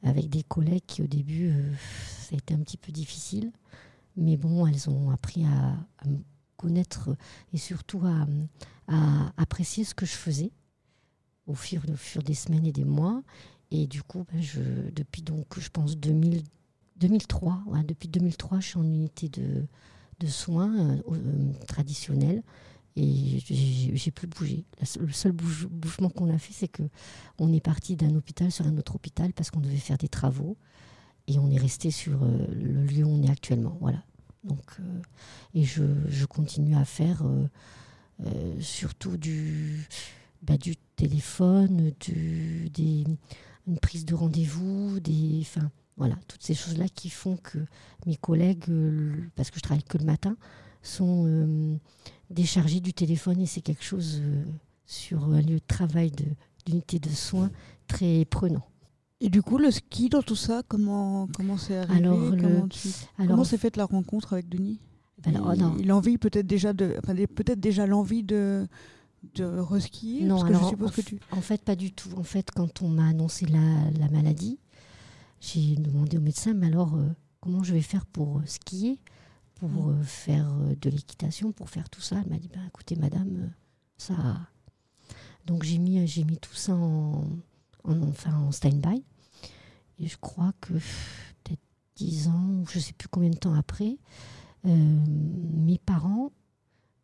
avec 0.05 0.29
des 0.29 0.43
collègues 0.43 0.85
qui 0.87 1.01
au 1.01 1.07
début 1.07 1.49
euh, 1.49 1.73
ça 2.19 2.35
a 2.35 2.37
été 2.37 2.53
un 2.53 2.59
petit 2.59 2.77
peu 2.77 2.91
difficile, 2.91 3.51
mais 4.15 4.37
bon 4.37 4.65
elles 4.67 4.89
ont 4.89 5.09
appris 5.09 5.43
à, 5.45 6.07
me 6.07 6.19
connaître 6.57 7.15
et 7.53 7.57
surtout 7.57 8.01
à, 8.05 8.27
apprécier 9.37 9.83
ce 9.83 9.95
que 9.95 10.05
je 10.05 10.13
faisais 10.13 10.51
au 11.47 11.55
fur, 11.55 11.81
des 12.23 12.33
semaines 12.33 12.65
et 12.65 12.71
des 12.71 12.85
mois. 12.85 13.23
Et 13.71 13.87
du 13.87 14.03
coup, 14.03 14.25
ben, 14.31 14.41
depuis 14.93 15.23
donc, 15.23 15.59
je 15.59 15.69
pense 15.69 15.97
2000, 15.97 16.43
2003, 16.97 17.63
ouais, 17.65 17.83
depuis 17.83 18.07
2003, 18.07 18.59
je 18.59 18.67
suis 18.67 18.77
en 18.77 18.83
unité 18.83 19.27
de, 19.29 19.65
de 20.19 20.27
soins 20.27 20.73
euh, 20.77 21.01
euh, 21.11 21.51
traditionnels 21.67 22.43
et 22.95 23.39
j'ai 23.45 24.11
plus 24.11 24.27
bougé. 24.27 24.65
Le 24.99 25.11
seul 25.11 25.31
bouge- 25.33 25.67
bougement 25.67 26.09
qu'on 26.09 26.33
a 26.33 26.37
fait, 26.37 26.53
c'est 26.53 26.67
que 26.67 26.83
on 27.39 27.51
est 27.51 27.59
parti 27.59 27.95
d'un 27.95 28.15
hôpital 28.15 28.51
sur 28.51 28.65
un 28.65 28.77
autre 28.77 28.95
hôpital 28.95 29.33
parce 29.33 29.51
qu'on 29.51 29.59
devait 29.59 29.75
faire 29.75 29.97
des 29.97 30.07
travaux 30.07 30.57
et 31.27 31.37
on 31.39 31.49
est 31.51 31.57
resté 31.57 31.91
sur 31.91 32.23
euh, 32.23 32.47
le 32.53 32.85
lieu 32.85 33.03
où 33.03 33.09
on 33.09 33.23
est 33.23 33.29
actuellement. 33.29 33.77
Voilà. 33.81 34.03
Donc, 34.43 34.63
euh, 34.79 35.01
et 35.53 35.63
je, 35.63 35.83
je 36.07 36.25
continue 36.25 36.75
à 36.75 36.85
faire 36.85 37.23
euh, 37.25 38.61
surtout 38.61 39.17
du, 39.17 39.87
bah, 40.43 40.57
du 40.57 40.75
téléphone, 40.95 41.91
du, 41.99 42.69
des, 42.69 43.03
une 43.67 43.79
prise 43.79 44.05
de 44.05 44.13
rendez-vous, 44.13 44.99
des, 45.01 45.39
enfin, 45.41 45.69
voilà, 45.97 46.15
toutes 46.27 46.43
ces 46.43 46.53
choses-là 46.53 46.87
qui 46.87 47.09
font 47.09 47.37
que 47.37 47.57
mes 48.05 48.15
collègues, 48.15 48.65
parce 49.35 49.49
que 49.49 49.57
je 49.57 49.63
travaille 49.63 49.83
que 49.83 49.97
le 49.97 50.05
matin, 50.05 50.37
sont 50.83 51.79
déchargés 52.29 52.79
du 52.79 52.93
téléphone 52.93 53.41
et 53.41 53.45
c'est 53.45 53.61
quelque 53.61 53.83
chose 53.83 54.19
euh, 54.23 54.43
sur 54.85 55.25
un 55.25 55.41
lieu 55.41 55.55
de 55.55 55.63
travail 55.67 56.11
de- 56.11 56.25
d'unité 56.65 56.99
de, 56.99 57.09
soins 57.09 57.51
très 57.87 58.25
prenant. 58.25 58.65
Et 59.21 59.29
du 59.29 59.41
coup, 59.41 59.57
le 59.57 59.71
ski 59.71 60.09
dans 60.09 60.21
tout 60.21 60.35
ça, 60.35 60.61
comment 60.67 61.27
comment 61.35 61.57
c'est 61.57 61.77
arrivé? 61.77 61.97
Alors, 62.05 62.19
Comment, 62.39 62.67
tu- 62.67 62.89
comment 63.17 63.43
s'est 63.43 63.57
faite 63.57 63.77
la 63.77 63.85
rencontre 63.85 64.33
avec 64.33 64.49
Denis? 64.49 64.79
Oh, 65.27 65.55
non. 65.55 65.75
Il, 65.79 65.89
a 65.89 65.95
envie 65.95 66.17
peut-être 66.17 66.45
déjà 66.45 66.73
de, 66.73 66.95
enfin, 67.01 67.15
peut-être 67.15 67.59
déjà 67.59 67.87
l'envie 67.87 68.23
de 68.23 68.67
de 69.33 69.43
reskier? 69.43 70.23
Non, 70.23 70.35
parce 70.35 70.43
que 70.43 70.49
alors, 70.49 70.63
je 70.63 70.67
suppose 70.69 70.89
en, 70.89 70.91
que 70.91 71.01
tu. 71.01 71.19
en 71.31 71.41
fait, 71.41 71.61
pas 71.63 71.75
du 71.75 71.91
tout. 71.91 72.09
En 72.17 72.23
fait, 72.23 72.51
quand 72.51 72.81
on 72.83 72.89
m'a 72.89 73.07
annoncé 73.07 73.45
la, 73.47 73.59
la 73.99 74.07
maladie, 74.09 74.59
j'ai 75.41 75.75
demandé 75.77 76.17
au 76.17 76.21
médecin, 76.21 76.53
mais 76.53 76.67
alors, 76.67 76.95
euh, 76.95 77.07
comment 77.41 77.63
je 77.63 77.73
vais 77.73 77.81
faire 77.81 78.05
pour 78.05 78.37
euh, 78.37 78.41
skier, 78.45 78.99
pour 79.55 79.89
euh, 79.89 80.03
faire 80.03 80.51
euh, 80.53 80.75
de 80.81 80.89
l'équitation, 80.89 81.51
pour 81.51 81.69
faire 81.69 81.89
tout 81.89 82.01
ça 82.01 82.21
Elle 82.23 82.31
m'a 82.31 82.37
dit, 82.39 82.49
ben, 82.53 82.65
écoutez, 82.67 82.95
madame, 82.95 83.35
euh, 83.37 83.47
ça... 83.97 84.15
Donc, 85.45 85.63
j'ai 85.63 85.77
mis, 85.77 86.05
j'ai 86.07 86.23
mis 86.23 86.37
tout 86.37 86.53
ça 86.55 86.73
en, 86.75 87.23
en, 87.83 88.01
enfin, 88.03 88.35
en 88.35 88.51
stand-by. 88.51 89.03
Et 89.99 90.07
je 90.07 90.17
crois 90.17 90.53
que 90.59 90.73
peut-être 90.73 91.61
10 91.95 92.27
ans, 92.27 92.49
ou 92.61 92.65
je 92.67 92.79
ne 92.79 92.83
sais 92.83 92.93
plus 92.93 93.07
combien 93.07 93.29
de 93.29 93.37
temps 93.37 93.53
après, 93.53 93.97
euh, 94.65 94.99
mes 95.53 95.77
parents 95.77 96.31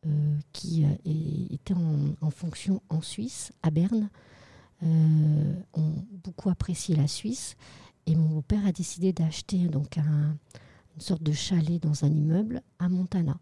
euh, 0.07 0.37
qui 0.53 0.83
euh, 0.83 0.89
étaient 1.51 1.75
en, 1.75 2.15
en 2.19 2.31
fonction 2.31 2.81
en 2.89 3.01
Suisse, 3.01 3.51
à 3.63 3.69
Berne, 3.69 4.09
ont 4.83 5.93
beaucoup 6.23 6.49
apprécié 6.49 6.95
la 6.95 7.07
Suisse. 7.07 7.55
Et 8.07 8.15
mon 8.15 8.27
beau-père 8.29 8.65
a 8.65 8.71
décidé 8.71 9.13
d'acheter 9.13 9.67
donc 9.67 9.99
un- 9.99 10.35
une 11.01 11.07
sorte 11.07 11.23
de 11.23 11.31
chalet 11.31 11.81
dans 11.81 12.05
un 12.05 12.13
immeuble 12.13 12.61
à 12.77 12.87
Montana. 12.87 13.39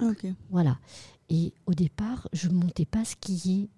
Ah. 0.00 0.10
Voilà. 0.50 0.80
Et 1.28 1.54
au 1.66 1.74
départ, 1.74 2.26
je 2.32 2.48
ne 2.48 2.54
montais 2.54 2.86
pas 2.86 3.04
skier. 3.04 3.70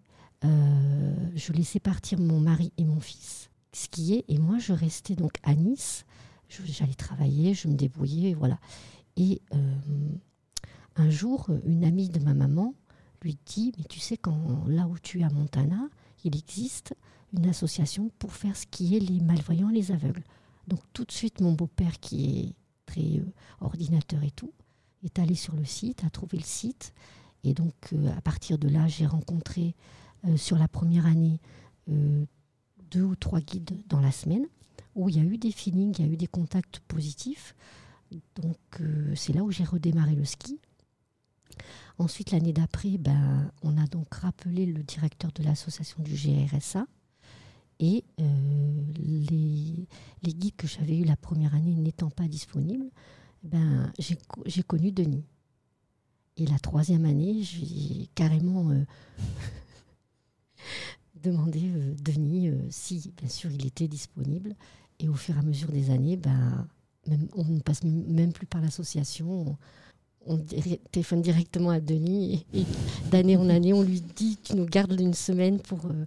Euh, 0.43 1.15
je 1.35 1.53
laissais 1.53 1.81
partir 1.81 2.19
mon 2.19 2.41
mari 2.41 2.73
et 2.79 2.85
mon 2.85 3.01
fils 3.01 3.51
skier. 3.73 4.25
Et 4.29 4.39
moi, 4.39 4.59
je 4.59 4.73
restais 4.73 5.17
donc 5.17 5.33
à 5.43 5.55
Nice. 5.55 6.07
J'allais 6.49 6.95
travailler, 6.95 7.53
je 7.53 7.69
me 7.69 7.75
débrouillais, 7.75 8.33
voilà. 8.33 8.59
Et 9.19 9.43
euh, 9.53 9.79
un 10.97 11.11
jour, 11.11 11.51
une 11.67 11.85
amie 11.85 12.09
de 12.09 12.21
ma 12.21 12.33
maman 12.33 12.73
lui 13.21 13.37
dit, 13.45 13.75
mais 13.77 13.85
tu 13.85 14.01
sais, 14.01 14.17
quand, 14.17 14.65
là 14.67 14.87
où 14.87 14.99
tu 14.99 15.21
es 15.21 15.25
à 15.25 15.31
Montana, 15.31 15.91
il 16.25 16.35
existe 16.39 16.97
une 17.37 17.51
association 17.51 18.11
pour 18.19 18.33
faire 18.33 18.57
skier 18.57 18.99
les 18.99 19.21
malvoyants 19.21 19.69
et 19.69 19.75
les 19.75 19.93
aveugles. 19.93 20.25
Donc 20.69 20.81
tout 20.95 21.05
de 21.05 21.13
suite, 21.13 21.43
mon 21.43 21.53
beau-père, 21.53 22.01
qui 22.01 22.41
est 22.41 22.64
très 22.87 23.19
euh, 23.19 23.33
ordinateur 23.61 24.23
et 24.23 24.31
tout, 24.31 24.53
est 25.05 25.19
allé 25.19 25.35
sur 25.35 25.55
le 25.55 25.65
site, 25.65 26.05
a 26.05 26.11
trouvé 26.11 26.39
le 26.39 26.45
site, 26.45 26.95
Et 27.43 27.53
donc, 27.53 27.75
à 28.17 28.21
partir 28.23 28.57
de 28.57 28.69
là, 28.69 28.89
j'ai 28.89 29.07
rencontré 29.07 29.75
sur 30.37 30.57
la 30.57 30.67
première 30.67 31.05
année 31.05 31.41
deux 31.87 33.03
ou 33.03 33.15
trois 33.15 33.41
guides 33.41 33.83
dans 33.87 34.01
la 34.01 34.11
semaine 34.11 34.47
où 34.95 35.11
il 35.11 35.17
y 35.17 35.21
a 35.21 35.25
eu 35.25 35.37
des 35.37 35.51
feelings, 35.51 35.95
il 35.99 36.07
y 36.07 36.09
a 36.09 36.11
eu 36.11 36.17
des 36.17 36.27
contacts 36.27 36.81
positifs. 36.81 37.55
Donc, 38.37 38.57
c'est 39.15 39.35
là 39.35 39.43
où 39.43 39.51
j'ai 39.51 39.65
redémarré 39.65 40.15
le 40.15 40.25
ski. 40.25 40.59
Ensuite, 41.99 42.31
l'année 42.31 42.53
d'après, 42.53 42.99
ben, 42.99 43.51
on 43.63 43.77
a 43.77 43.87
donc 43.87 44.13
rappelé 44.15 44.67
le 44.67 44.83
directeur 44.83 45.31
de 45.33 45.43
l'association 45.43 46.03
du 46.03 46.15
GRSA. 46.15 46.87
Et 47.81 48.05
euh, 48.21 48.83
les, 49.01 49.87
guides 50.33 50.57
que 50.57 50.67
j'avais 50.67 50.99
eus 50.99 51.05
la 51.05 51.17
première 51.17 51.55
année 51.55 51.75
n'étant 51.75 52.11
pas 52.11 52.29
disponibles, 52.29 52.91
ben, 53.43 53.93
j'ai 53.99 54.63
connu 54.63 54.93
Denis. 54.93 55.25
Et 56.37 56.47
la 56.47 56.59
troisième 56.59 57.05
année, 57.05 57.43
j'ai 57.43 58.09
carrément 58.15 58.71
euh, 58.71 58.85
demandé 61.23 61.71
euh, 61.75 61.95
Denis 62.01 62.51
si, 62.71 63.13
bien 63.17 63.29
sûr, 63.29 63.51
il 63.53 63.67
était 63.67 63.89
disponible. 63.89 64.55
Et 64.99 65.09
au 65.09 65.15
fur 65.15 65.37
et 65.37 65.39
à 65.39 65.43
mesure 65.43 65.71
des 65.71 65.91
années, 65.91 66.17
ben, 66.17 66.67
on 67.35 67.45
ne 67.45 67.61
passe 67.61 67.83
même 67.85 68.33
plus 68.33 68.47
par 68.47 68.61
l'association 68.61 69.57
on 70.27 70.39
téléphone 70.91 71.23
directement 71.23 71.71
à 71.71 71.81
Denis 71.81 72.47
et, 72.55 72.65
d'année 73.11 73.37
en 73.37 73.49
année, 73.49 73.73
on 73.73 73.83
lui 73.83 74.01
dit 74.01 74.39
tu 74.43 74.57
nous 74.57 74.67
gardes 74.67 74.99
une 74.99 75.15
semaine 75.15 75.61
pour 75.61 75.87
euh, 75.87 76.07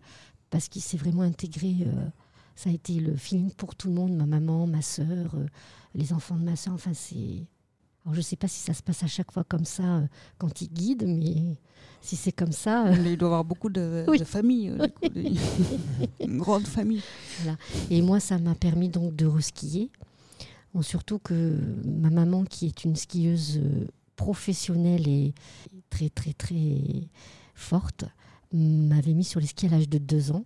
parce 0.49 0.67
qu'il 0.67 0.81
s'est 0.81 0.97
vraiment 0.97 1.23
intégré. 1.23 1.75
Euh, 1.81 2.07
ça 2.55 2.69
a 2.69 2.73
été 2.73 2.93
le 2.93 3.15
feeling 3.15 3.51
pour 3.51 3.75
tout 3.75 3.87
le 3.87 3.93
monde, 3.93 4.15
ma 4.15 4.25
maman, 4.25 4.67
ma 4.67 4.81
soeur, 4.81 5.35
euh, 5.35 5.45
les 5.93 6.13
enfants 6.13 6.35
de 6.35 6.43
ma 6.43 6.55
soeur. 6.55 6.73
Enfin, 6.73 6.93
c'est. 6.93 7.45
Alors, 8.03 8.13
je 8.13 8.19
ne 8.19 8.23
sais 8.23 8.35
pas 8.35 8.47
si 8.47 8.59
ça 8.59 8.73
se 8.73 8.81
passe 8.81 9.03
à 9.03 9.07
chaque 9.07 9.31
fois 9.31 9.43
comme 9.43 9.65
ça 9.65 10.01
quand 10.37 10.61
il 10.61 10.69
guide, 10.69 11.03
mais 11.05 11.57
si 12.01 12.15
c'est 12.15 12.31
comme 12.31 12.53
ça. 12.53 12.91
Il 12.93 13.17
doit 13.17 13.27
avoir 13.27 13.43
beaucoup 13.43 13.69
de, 13.69 14.05
familles, 14.25 14.77
une 16.21 16.37
grande 16.37 16.65
famille. 16.65 17.03
Et 17.89 18.01
moi, 18.01 18.19
ça 18.19 18.37
m'a 18.39 18.55
permis 18.55 18.89
donc 18.89 19.15
de 19.15 19.25
reskier. 19.25 19.91
Bon, 20.73 20.81
surtout 20.81 21.19
que 21.19 21.57
ma 21.85 22.09
maman, 22.09 22.45
qui 22.45 22.67
est 22.67 22.85
une 22.85 22.95
skieuse 22.95 23.61
professionnelle 24.15 25.07
et 25.07 25.33
très 25.89 26.09
très 26.09 26.33
très 26.33 27.09
forte 27.55 28.05
m'avait 28.53 29.13
mis 29.13 29.23
sur 29.23 29.39
les 29.39 29.47
skis 29.47 29.67
à 29.67 29.69
l'âge 29.69 29.89
de 29.89 29.97
deux 29.97 30.31
ans. 30.31 30.45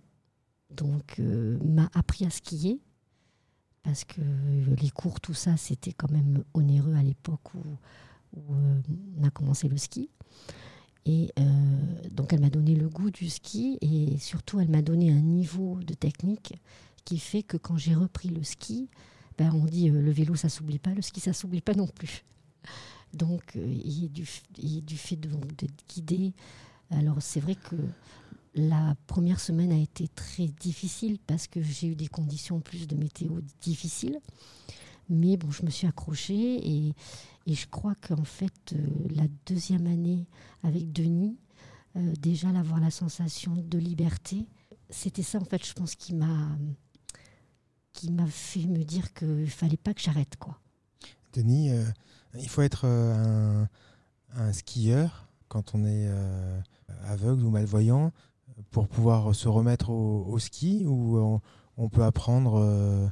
Donc 0.70 1.18
euh, 1.18 1.58
m'a 1.64 1.90
appris 1.94 2.24
à 2.24 2.30
skier 2.30 2.80
parce 3.82 4.04
que 4.04 4.20
les 4.80 4.90
cours, 4.90 5.20
tout 5.20 5.34
ça, 5.34 5.56
c'était 5.56 5.92
quand 5.92 6.10
même 6.10 6.44
onéreux 6.54 6.94
à 6.94 7.02
l'époque 7.02 7.52
où, 7.54 7.78
euh, 8.52 8.80
on 9.18 9.24
a 9.24 9.30
commencé 9.30 9.68
le 9.68 9.76
ski. 9.76 10.08
Et 11.04 11.32
euh, 11.38 12.08
donc 12.12 12.32
elle 12.32 12.40
m'a 12.40 12.50
donné 12.50 12.76
le 12.76 12.88
goût 12.88 13.10
du 13.10 13.28
ski 13.28 13.76
et 13.80 14.18
surtout 14.18 14.60
elle 14.60 14.70
m'a 14.70 14.82
donné 14.82 15.10
un 15.10 15.20
niveau 15.20 15.80
de 15.82 15.94
technique 15.94 16.54
qui 17.04 17.18
fait 17.18 17.42
que 17.42 17.56
quand 17.56 17.76
j'ai 17.76 17.94
repris 17.94 18.28
le 18.28 18.44
ski, 18.44 18.88
ben 19.36 19.52
on 19.52 19.64
dit 19.64 19.90
le 19.90 20.10
vélo 20.12 20.36
ça 20.36 20.48
s'oublie 20.48 20.78
pas, 20.78 20.94
le 20.94 21.02
ski 21.02 21.18
ça 21.18 21.32
s'oublie 21.32 21.60
pas 21.60 21.74
non 21.74 21.88
plus. 21.88 22.24
Donc, 23.12 23.56
il, 23.56 24.10
du, 24.10 24.26
du 24.56 24.96
fait 24.96 25.16
d'être 25.16 25.84
guidé. 25.88 26.32
Alors, 26.92 27.16
c'est 27.20 27.40
vrai 27.40 27.54
que 27.54 27.76
la 28.54 28.94
première 29.06 29.40
semaine 29.40 29.72
a 29.72 29.78
été 29.78 30.08
très 30.08 30.46
difficile 30.46 31.18
parce 31.26 31.46
que 31.46 31.62
j'ai 31.62 31.88
eu 31.88 31.96
des 31.96 32.08
conditions 32.08 32.60
plus 32.60 32.86
de 32.86 32.96
météo 32.96 33.40
difficiles. 33.60 34.18
Mais 35.08 35.36
bon, 35.36 35.50
je 35.50 35.64
me 35.64 35.70
suis 35.70 35.86
accrochée 35.86 36.58
et, 36.66 36.94
et 37.46 37.54
je 37.54 37.66
crois 37.66 37.94
qu'en 37.96 38.24
fait, 38.24 38.72
euh, 38.72 38.86
la 39.10 39.24
deuxième 39.46 39.86
année 39.86 40.26
avec 40.62 40.92
Denis, 40.92 41.36
euh, 41.96 42.12
déjà 42.20 42.52
d'avoir 42.52 42.80
la 42.80 42.90
sensation 42.90 43.54
de 43.56 43.78
liberté, 43.78 44.46
c'était 44.90 45.22
ça 45.22 45.38
en 45.38 45.44
fait, 45.44 45.66
je 45.66 45.72
pense, 45.72 45.94
qui 45.94 46.14
m'a 46.14 46.56
qui 47.92 48.10
m'a 48.10 48.26
fait 48.26 48.66
me 48.66 48.84
dire 48.84 49.12
qu'il 49.12 49.50
fallait 49.50 49.76
pas 49.76 49.92
que 49.92 50.00
j'arrête 50.00 50.36
quoi. 50.36 50.58
Denis, 51.34 51.70
il 52.38 52.48
faut 52.48 52.62
être 52.62 52.82
euh, 52.84 53.64
un, 54.34 54.52
skieur 54.52 55.28
quand 55.52 55.74
on 55.74 55.84
est 55.84 56.06
euh, 56.08 56.60
aveugle 57.04 57.44
ou 57.44 57.50
malvoyant 57.50 58.10
pour 58.70 58.88
pouvoir 58.88 59.34
se 59.34 59.48
remettre 59.48 59.90
au, 59.90 60.38
ski 60.38 60.84
ou 60.86 61.40
on, 61.76 61.88
peut 61.90 62.04
apprendre. 62.04 62.54
Euh, 62.56 63.06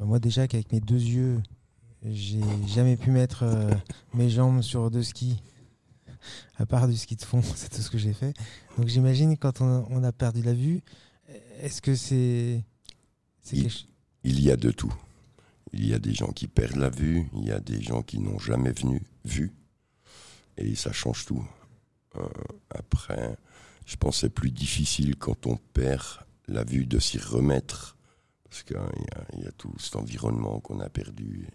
moi 0.00 0.18
déjà 0.18 0.48
qu'avec 0.48 0.72
mes 0.72 0.80
deux 0.80 1.00
yeux, 1.00 1.40
j'ai 2.04 2.40
jamais 2.66 2.96
pu 2.96 3.12
mettre 3.12 3.44
mes 4.14 4.28
jambes 4.28 4.62
sur 4.62 4.90
deux 4.90 5.04
skis 5.04 5.40
à 6.58 6.66
part 6.66 6.88
du 6.88 6.96
ski 6.96 7.14
de 7.16 7.22
fond, 7.22 7.40
c'est 7.54 7.70
tout 7.70 7.80
ce 7.80 7.90
que 7.90 7.98
j'ai 7.98 8.12
fait. 8.12 8.34
Donc 8.76 8.88
j'imagine 8.88 9.36
quand 9.36 9.60
on, 9.60 10.02
a 10.02 10.12
perdu 10.12 10.42
la 10.42 10.54
vue, 10.54 10.82
est-ce 11.60 11.80
que 11.80 11.94
c'est... 11.94 12.64
Il, 13.52 13.70
il, 14.24 14.40
y 14.40 14.50
a 14.50 14.56
de 14.56 14.70
tout. 14.70 14.92
Il 15.72 15.86
y 15.86 15.94
a 15.94 15.98
des 15.98 16.14
gens 16.14 16.32
qui 16.32 16.46
perdent 16.48 16.76
la 16.76 16.90
vue, 16.90 17.28
il 17.34 17.44
y 17.44 17.52
a 17.52 17.60
des 17.60 17.80
gens 17.80 18.02
qui 18.02 18.18
n'ont 18.18 18.38
jamais 18.38 18.72
venu, 18.72 19.02
vu, 19.24 19.52
et 20.56 20.74
ça 20.74 20.92
change 20.92 21.24
tout. 21.24 21.44
Euh, 22.16 22.26
après, 22.70 23.36
je 23.86 23.96
pense 23.96 24.16
que 24.16 24.20
c'est 24.22 24.30
plus 24.30 24.50
difficile 24.50 25.16
quand 25.16 25.46
on 25.46 25.56
perd 25.56 26.04
la 26.48 26.64
vue 26.64 26.86
de 26.86 26.98
s'y 26.98 27.18
remettre, 27.18 27.96
parce 28.44 28.62
qu'il 28.62 28.76
y, 28.76 29.46
a 29.46 29.52
tout 29.52 29.72
cet 29.78 29.96
environnement 29.96 30.58
qu'on 30.60 30.80
a 30.80 30.88
perdu. 30.88 31.46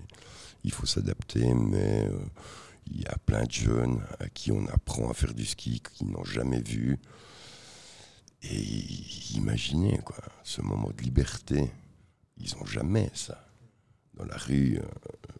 Il 0.63 0.71
faut 0.71 0.85
s'adapter, 0.85 1.53
mais 1.53 2.07
euh, 2.07 2.19
il 2.87 3.01
y 3.01 3.05
a 3.07 3.17
plein 3.25 3.43
de 3.43 3.51
jeunes 3.51 4.01
à 4.19 4.29
qui 4.29 4.51
on 4.51 4.65
apprend 4.67 5.09
à 5.09 5.13
faire 5.13 5.33
du 5.33 5.45
ski, 5.45 5.81
qui 5.93 6.05
n'ont 6.05 6.23
jamais 6.23 6.61
vu. 6.61 6.97
Et 8.43 8.63
imaginez, 9.33 9.99
quoi, 10.05 10.17
ce 10.43 10.61
moment 10.61 10.91
de 10.95 11.03
liberté, 11.03 11.69
ils 12.37 12.55
n'ont 12.55 12.65
jamais 12.65 13.09
ça 13.13 13.45
dans 14.15 14.25
la 14.25 14.37
rue, 14.37 14.77
euh, 14.77 15.33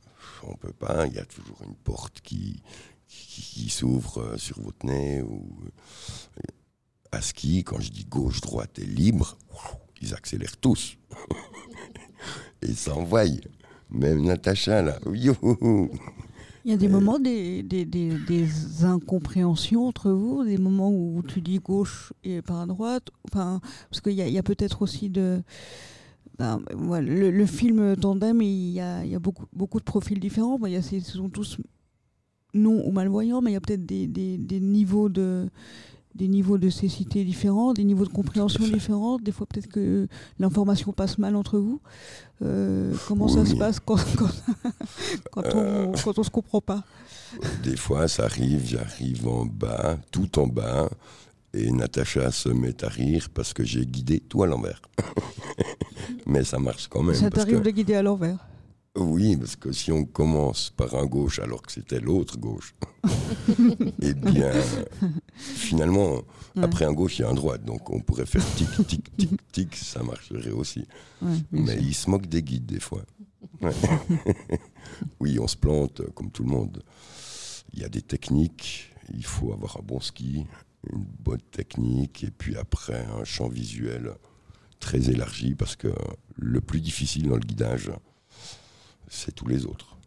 on 0.44 0.56
peut 0.56 0.74
pas. 0.74 1.08
Il 1.08 1.14
y 1.14 1.20
a 1.20 1.26
toujours 1.26 1.62
une 1.64 1.76
porte 1.76 2.22
qui, 2.22 2.62
qui, 3.08 3.70
s'ouvre 3.70 4.20
euh, 4.20 4.38
sur 4.38 4.60
votre 4.62 4.86
nez. 4.86 5.22
Ou, 5.22 5.44
euh, 5.64 6.42
à 7.12 7.22
ski, 7.22 7.64
quand 7.64 7.80
je 7.80 7.92
dis 7.92 8.06
gauche, 8.06 8.42
droite 8.42 8.78
et 8.80 8.86
libre, 8.86 9.38
ils 10.02 10.14
accélèrent 10.14 10.58
tous. 10.58 10.98
et 12.62 12.68
ils 12.68 12.76
s'envoient. 12.76 13.24
Même 13.90 14.24
Natacha, 14.24 14.82
là. 14.82 15.00
Il 15.14 16.72
y 16.72 16.74
a 16.74 16.78
des 16.78 16.88
moments, 16.88 17.20
des, 17.20 17.62
des, 17.62 17.86
des, 17.86 18.84
incompréhensions 18.84 19.88
entre 19.88 20.10
vous, 20.10 20.44
des 20.44 20.58
moments 20.58 20.90
où 20.90 21.22
tu 21.28 21.40
dis 21.40 21.60
gauche 21.60 22.12
et 22.24 22.42
pas 22.42 22.66
droite. 22.66 23.12
Enfin, 23.30 23.62
parce 23.90 24.02
qu'il 24.02 24.14
y 24.14 24.38
a, 24.38 24.40
a 24.40 24.44
peut-être 24.44 24.82
aussi 24.82 25.10
de 25.10 25.44
ben, 26.40 26.62
le, 26.72 27.46
film 27.46 27.96
Tandem, 27.96 28.42
il 28.42 28.72
y 28.72 28.82
a, 28.82 29.06
il 29.06 29.12
y 29.12 29.16
a 29.16 29.20
beaucoup, 29.20 29.46
beaucoup 29.54 29.80
de 29.80 29.86
profils 29.86 30.20
différents. 30.20 30.60
il 30.66 30.74
y 30.74 30.76
a, 30.76 30.82
ce 30.82 31.00
sont 31.00 31.30
tous 31.30 31.60
non 32.56 32.82
ou 32.86 32.92
malvoyants, 32.92 33.42
mais 33.42 33.52
il 33.52 33.54
y 33.54 33.58
a 33.58 33.62
peut-être 33.62 33.86
des, 33.86 34.08
des, 34.08 34.38
des, 34.38 34.60
niveaux 34.60 35.10
de 35.10 35.48
des 36.16 36.30
niveaux 36.30 36.58
de 36.58 36.70
cécité 36.70 37.26
différents, 37.26 37.74
des 37.74 37.84
niveaux 37.84 38.06
de 38.06 38.10
compréhension 38.10 38.66
différents. 38.66 39.18
Des 39.18 39.34
fois, 39.34 39.46
peut-être 39.46 39.68
que 39.68 40.08
l'information 40.40 40.94
passe 40.94 41.18
mal 41.18 41.36
entre 41.36 41.60
vous. 41.60 41.82
Euh, 42.42 42.94
comment 43.08 43.28
ça 43.28 43.46
se 43.46 43.56
passe 43.56 43.82
quand, 43.82 43.98
quand, 44.18 44.30
quand 45.32 45.44
on 45.54 45.58
euh. 45.58 45.94
quand 46.04 46.18
on 46.18 46.24
se 46.24 46.30
comprend 46.30 46.62
pas? 46.62 46.84
Des 47.64 47.76
fois, 47.76 48.08
ça 48.08 48.24
arrive. 48.24 48.66
J'arrive 48.66 49.28
en 49.28 49.46
bas, 49.46 49.98
tout 50.10 50.40
en 50.40 50.48
bas. 50.48 50.90
Et 51.54 51.72
Natacha 51.72 52.32
se 52.32 52.50
met 52.50 52.84
à 52.84 52.88
rire 52.88 53.28
parce 53.34 53.54
que 53.54 53.64
j'ai 53.64 53.86
guidé 53.86 54.22
tout 54.22 54.44
à 54.44 54.48
l'envers. 54.48 54.82
Mais 56.26 56.44
ça 56.44 56.60
marche 56.60 56.88
quand 56.88 57.04
même. 57.04 57.16
Ça 57.16 57.30
t'arrive 57.30 57.62
de 57.62 57.72
guider 57.72 57.96
à 57.96 58.02
l'envers? 58.02 58.38
Oui, 58.98 59.36
parce 59.36 59.58
que 59.58 59.74
si 59.74 59.92
on 59.92 60.06
commence 60.06 60.70
par 60.70 60.96
un 60.96 61.06
gauche 61.06 61.40
alors 61.40 61.62
que 61.62 61.72
c'était 61.72 62.00
l'autre 62.00 62.38
gauche, 62.38 62.74
eh 64.02 64.14
bien, 64.14 64.52
finalement, 65.38 66.22
après 66.56 66.86
un 66.86 66.94
gauche, 66.94 67.20
il 67.20 67.24
y 67.24 67.26
a 67.26 67.30
un 67.30 67.34
droite. 67.34 67.66
Donc 67.66 67.90
on 67.90 68.00
pourrait 68.00 68.26
faire 68.26 68.46
tic, 68.56 68.70
tic, 68.88 69.18
tic, 69.18 69.52
tic, 69.52 69.76
ça 69.76 70.02
marcherait 70.02 70.52
aussi. 70.52 70.88
Mais 71.52 71.78
ils 71.78 71.94
se 71.94 72.10
moquent 72.10 72.28
des 72.28 72.42
guides 72.42 72.66
des 72.66 72.80
fois. 72.80 73.02
oui, 75.20 75.40
on 75.40 75.48
se 75.48 75.58
plante 75.58 76.02
comme 76.14 76.32
tout 76.32 76.44
le 76.44 76.50
monde. 76.50 76.82
Il 77.74 77.82
y 77.82 77.84
a 77.84 77.90
des 77.90 78.02
techniques, 78.02 78.94
il 79.14 79.26
faut 79.26 79.52
avoir 79.52 79.78
un 79.78 79.84
bon 79.84 80.00
ski, 80.00 80.46
une 80.94 81.06
bonne 81.20 81.42
technique 81.52 82.24
et 82.24 82.32
puis 82.32 82.56
après 82.56 83.06
un 83.06 83.26
champ 83.26 83.50
visuel 83.50 84.14
très 84.80 85.10
élargi 85.10 85.56
parce 85.56 85.76
que 85.76 85.90
le 86.38 86.62
plus 86.62 86.80
difficile 86.80 87.28
dans 87.28 87.36
le 87.36 87.42
guidage, 87.42 87.92
c'est 89.08 89.34
tous 89.34 89.48
les 89.48 89.66
autres 89.66 89.98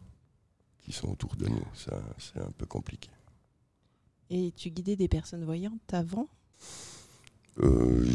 qui 0.81 0.91
sont 0.91 1.09
autour 1.09 1.35
de 1.35 1.47
nous. 1.47 1.63
Ça, 1.73 2.01
c'est 2.17 2.39
un 2.39 2.51
peu 2.51 2.65
compliqué. 2.65 3.09
Et 4.29 4.51
tu 4.55 4.69
guidais 4.69 4.95
des 4.95 5.07
personnes 5.07 5.43
voyantes 5.43 5.93
avant? 5.93 6.27
Euh, 7.59 8.07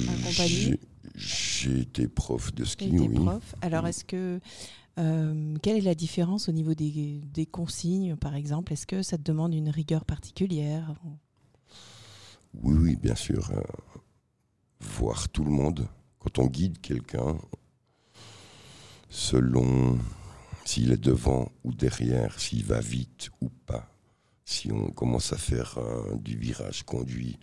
J'ai 1.16 1.80
été 1.80 2.08
prof 2.08 2.54
de 2.54 2.64
ski, 2.64 2.90
oui. 2.90 3.08
Prof. 3.14 3.54
Alors, 3.60 3.86
est-ce 3.86 4.04
que 4.04 4.40
euh, 4.98 5.56
quelle 5.62 5.76
est 5.76 5.82
la 5.82 5.94
différence 5.94 6.48
au 6.48 6.52
niveau 6.52 6.74
des, 6.74 7.20
des 7.32 7.46
consignes, 7.46 8.16
par 8.16 8.34
exemple? 8.34 8.72
Est-ce 8.72 8.86
que 8.86 9.02
ça 9.02 9.18
te 9.18 9.22
demande 9.22 9.54
une 9.54 9.68
rigueur 9.70 10.04
particulière? 10.04 10.94
Oui, 12.62 12.74
oui, 12.78 12.96
bien 12.96 13.16
sûr. 13.16 13.50
euh, 13.50 13.60
voir 14.80 15.28
tout 15.28 15.44
le 15.44 15.50
monde. 15.50 15.88
Quand 16.20 16.38
on 16.38 16.46
guide 16.46 16.80
quelqu'un, 16.80 17.36
selon 19.10 19.98
s'il 20.64 20.92
est 20.92 20.96
devant 21.02 21.52
ou 21.62 21.72
derrière, 21.72 22.40
s'il 22.40 22.64
va 22.64 22.80
vite 22.80 23.30
ou 23.40 23.48
pas, 23.48 23.90
si 24.44 24.72
on 24.72 24.90
commence 24.90 25.32
à 25.32 25.38
faire 25.38 25.78
euh, 25.78 26.16
du 26.16 26.36
virage 26.36 26.82
conduit, 26.84 27.38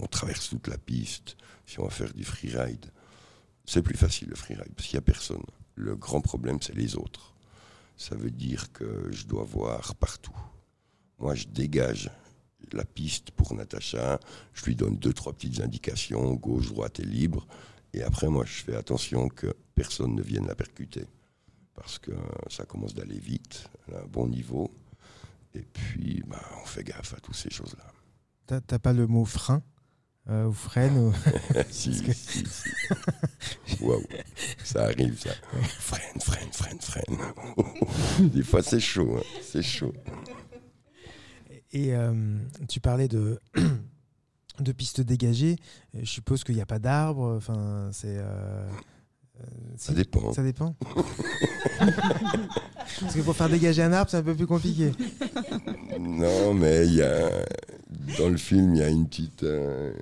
on 0.00 0.06
traverse 0.06 0.50
toute 0.50 0.68
la 0.68 0.78
piste, 0.78 1.36
si 1.66 1.80
on 1.80 1.84
va 1.84 1.90
faire 1.90 2.12
du 2.12 2.24
freeride, 2.24 2.86
c'est 3.64 3.82
plus 3.82 3.96
facile 3.96 4.28
le 4.28 4.36
freeride 4.36 4.72
parce 4.74 4.88
qu'il 4.88 4.96
n'y 4.96 5.02
a 5.02 5.12
personne. 5.12 5.42
Le 5.74 5.94
grand 5.94 6.20
problème, 6.20 6.58
c'est 6.60 6.74
les 6.74 6.96
autres. 6.96 7.34
Ça 7.96 8.14
veut 8.14 8.30
dire 8.30 8.72
que 8.72 9.10
je 9.10 9.26
dois 9.26 9.44
voir 9.44 9.94
partout. 9.94 10.36
Moi, 11.18 11.34
je 11.34 11.46
dégage 11.48 12.10
la 12.72 12.84
piste 12.84 13.30
pour 13.32 13.54
Natacha, 13.54 14.20
je 14.52 14.64
lui 14.64 14.76
donne 14.76 14.96
deux, 14.96 15.12
trois 15.12 15.32
petites 15.32 15.60
indications, 15.60 16.34
gauche, 16.34 16.68
droite 16.68 17.00
et 17.00 17.04
libre. 17.04 17.46
Et 17.92 18.02
après, 18.02 18.28
moi, 18.28 18.44
je 18.44 18.62
fais 18.62 18.76
attention 18.76 19.28
que 19.28 19.54
personne 19.74 20.14
ne 20.14 20.22
vienne 20.22 20.46
la 20.46 20.54
percuter. 20.54 21.06
Parce 21.78 21.98
que 21.98 22.10
ça 22.50 22.64
commence 22.64 22.94
d'aller 22.94 23.18
vite, 23.18 23.70
a 23.94 23.98
un 23.98 24.06
bon 24.06 24.26
niveau. 24.28 24.70
Et 25.54 25.62
puis, 25.62 26.22
bah, 26.26 26.42
on 26.62 26.66
fait 26.66 26.84
gaffe 26.84 27.14
à 27.14 27.20
toutes 27.20 27.36
ces 27.36 27.50
choses-là. 27.50 28.60
T'as 28.66 28.78
pas 28.78 28.92
le 28.92 29.06
mot 29.06 29.24
frein 29.24 29.62
euh, 30.28 30.46
ou 30.46 30.52
freine 30.52 30.96
ou... 30.98 31.12
si, 31.70 32.02
que- 32.02 32.12
si, 32.12 32.44
si. 32.46 33.82
Waouh, 33.82 34.02
ça 34.64 34.84
arrive, 34.84 35.18
ça. 35.20 35.30
Freine, 35.78 36.20
freine, 36.20 36.52
freine, 36.52 36.80
freine. 36.80 37.18
Des 38.30 38.42
fois, 38.42 38.62
c'est 38.62 38.80
chaud, 38.80 39.16
hein, 39.18 39.22
c'est 39.42 39.62
chaud. 39.62 39.94
Et 41.72 41.94
euh, 41.94 42.38
tu 42.68 42.80
parlais 42.80 43.08
de, 43.08 43.40
de 44.60 44.72
pistes 44.72 45.00
dégagées. 45.00 45.56
Euh, 45.94 46.00
Je 46.00 46.06
suppose 46.10 46.44
qu'il 46.44 46.54
n'y 46.56 46.60
a 46.62 46.66
pas 46.66 46.78
d'arbres. 46.78 47.36
Enfin, 47.36 47.90
c'est. 47.92 48.16
euh, 48.18 48.68
Ça 49.76 49.92
si- 49.92 49.94
dépend. 49.94 50.32
Ça 50.32 50.42
dépend. 50.42 50.74
Parce 53.00 53.14
que 53.14 53.20
pour 53.20 53.36
faire 53.36 53.48
dégager 53.48 53.82
un 53.82 53.92
arbre, 53.92 54.10
c'est 54.10 54.16
un 54.16 54.22
peu 54.22 54.34
plus 54.34 54.46
compliqué. 54.46 54.92
Non, 56.00 56.54
mais 56.54 56.86
il 56.86 56.94
y 56.94 57.02
a 57.02 57.28
dans 58.18 58.28
le 58.28 58.36
film, 58.36 58.74
il 58.74 58.80
y 58.80 58.82
a 58.82 58.88
une 58.88 59.06
petite. 59.08 59.42
euh, 59.44 59.92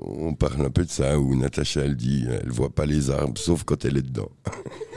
on 0.00 0.34
parle 0.34 0.62
un 0.66 0.70
peu 0.70 0.84
de 0.84 0.90
ça 0.90 1.18
où 1.18 1.34
Natacha 1.36 1.82
elle 1.82 1.96
dit, 1.96 2.26
elle 2.28 2.50
voit 2.50 2.74
pas 2.74 2.84
les 2.86 3.10
arbres 3.10 3.38
sauf 3.38 3.64
quand 3.64 3.84
elle 3.84 3.96
est 3.96 4.02
dedans. 4.02 4.28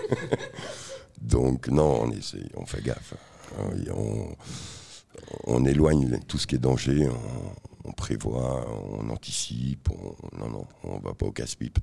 Donc 1.22 1.68
non, 1.68 2.02
on 2.04 2.12
essaie, 2.12 2.50
on 2.56 2.66
fait 2.66 2.82
gaffe. 2.84 3.14
hein. 3.58 3.72
On, 3.96 4.28
on 5.46 5.66
éloigne 5.66 6.20
tout 6.28 6.38
ce 6.38 6.48
qui 6.48 6.56
est 6.56 6.60
danger, 6.60 7.08
on, 7.08 7.90
on 7.90 7.92
prévoit, 7.92 8.66
on 9.00 9.10
anticipe. 9.10 9.90
On, 9.92 10.38
non, 10.38 10.50
non, 10.50 10.66
on 10.84 11.00
va 11.00 11.14
pas 11.14 11.26
au 11.26 11.32
casse-pipe. 11.32 11.80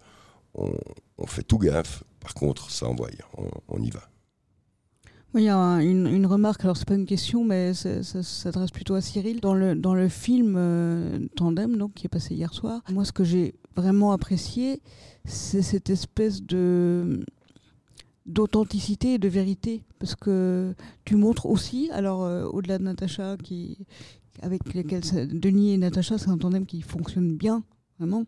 On, 0.56 1.26
fait 1.26 1.42
tout 1.42 1.58
gaffe. 1.58 2.02
Par 2.20 2.34
contre, 2.34 2.70
ça 2.70 2.86
envoie, 2.88 3.08
on, 3.68 3.82
y 3.82 3.90
va. 3.90 4.00
Moi, 5.32 5.42
Il 5.42 5.44
y 5.44 5.48
a 5.48 5.56
un- 5.56 5.80
une, 5.80 6.26
remarque, 6.26 6.64
alors 6.64 6.76
c'est 6.76 6.88
pas 6.88 6.94
une 6.94 7.06
question, 7.06 7.44
mais 7.44 7.74
ça 7.74 8.02
s'adresse 8.22 8.70
plutôt 8.70 8.94
à 8.94 9.00
Cyril. 9.00 9.40
Dans 9.40 9.54
le, 9.54 9.74
dans 9.74 9.94
le 9.94 10.08
film 10.08 10.54
euh, 10.56 11.18
Tandem, 11.36 11.76
donc, 11.76 11.94
qui 11.94 12.06
est 12.06 12.10
passé 12.10 12.34
hier 12.34 12.52
soir, 12.54 12.82
moi 12.90 13.04
ce 13.04 13.12
que 13.12 13.24
j'ai 13.24 13.54
vraiment 13.74 14.12
apprécié, 14.12 14.80
c'est 15.24 15.62
cette 15.62 15.90
espèce 15.90 16.42
de 16.42 17.24
d'authenticité 18.24 19.14
et 19.14 19.18
de 19.18 19.28
vérité. 19.28 19.84
Parce 19.98 20.16
que 20.16 20.74
tu 21.04 21.16
montres 21.16 21.46
aussi, 21.46 21.90
alors 21.92 22.24
euh, 22.24 22.44
au-delà 22.46 22.78
de 22.78 22.84
Natacha, 22.84 23.36
qui, 23.36 23.78
avec 24.42 24.74
lesquels 24.74 25.02
Denis 25.28 25.74
et 25.74 25.78
Natacha, 25.78 26.18
c'est 26.18 26.28
un 26.28 26.38
tandem 26.38 26.66
qui 26.66 26.82
fonctionne 26.82 27.36
bien, 27.36 27.62
vraiment. 27.98 28.24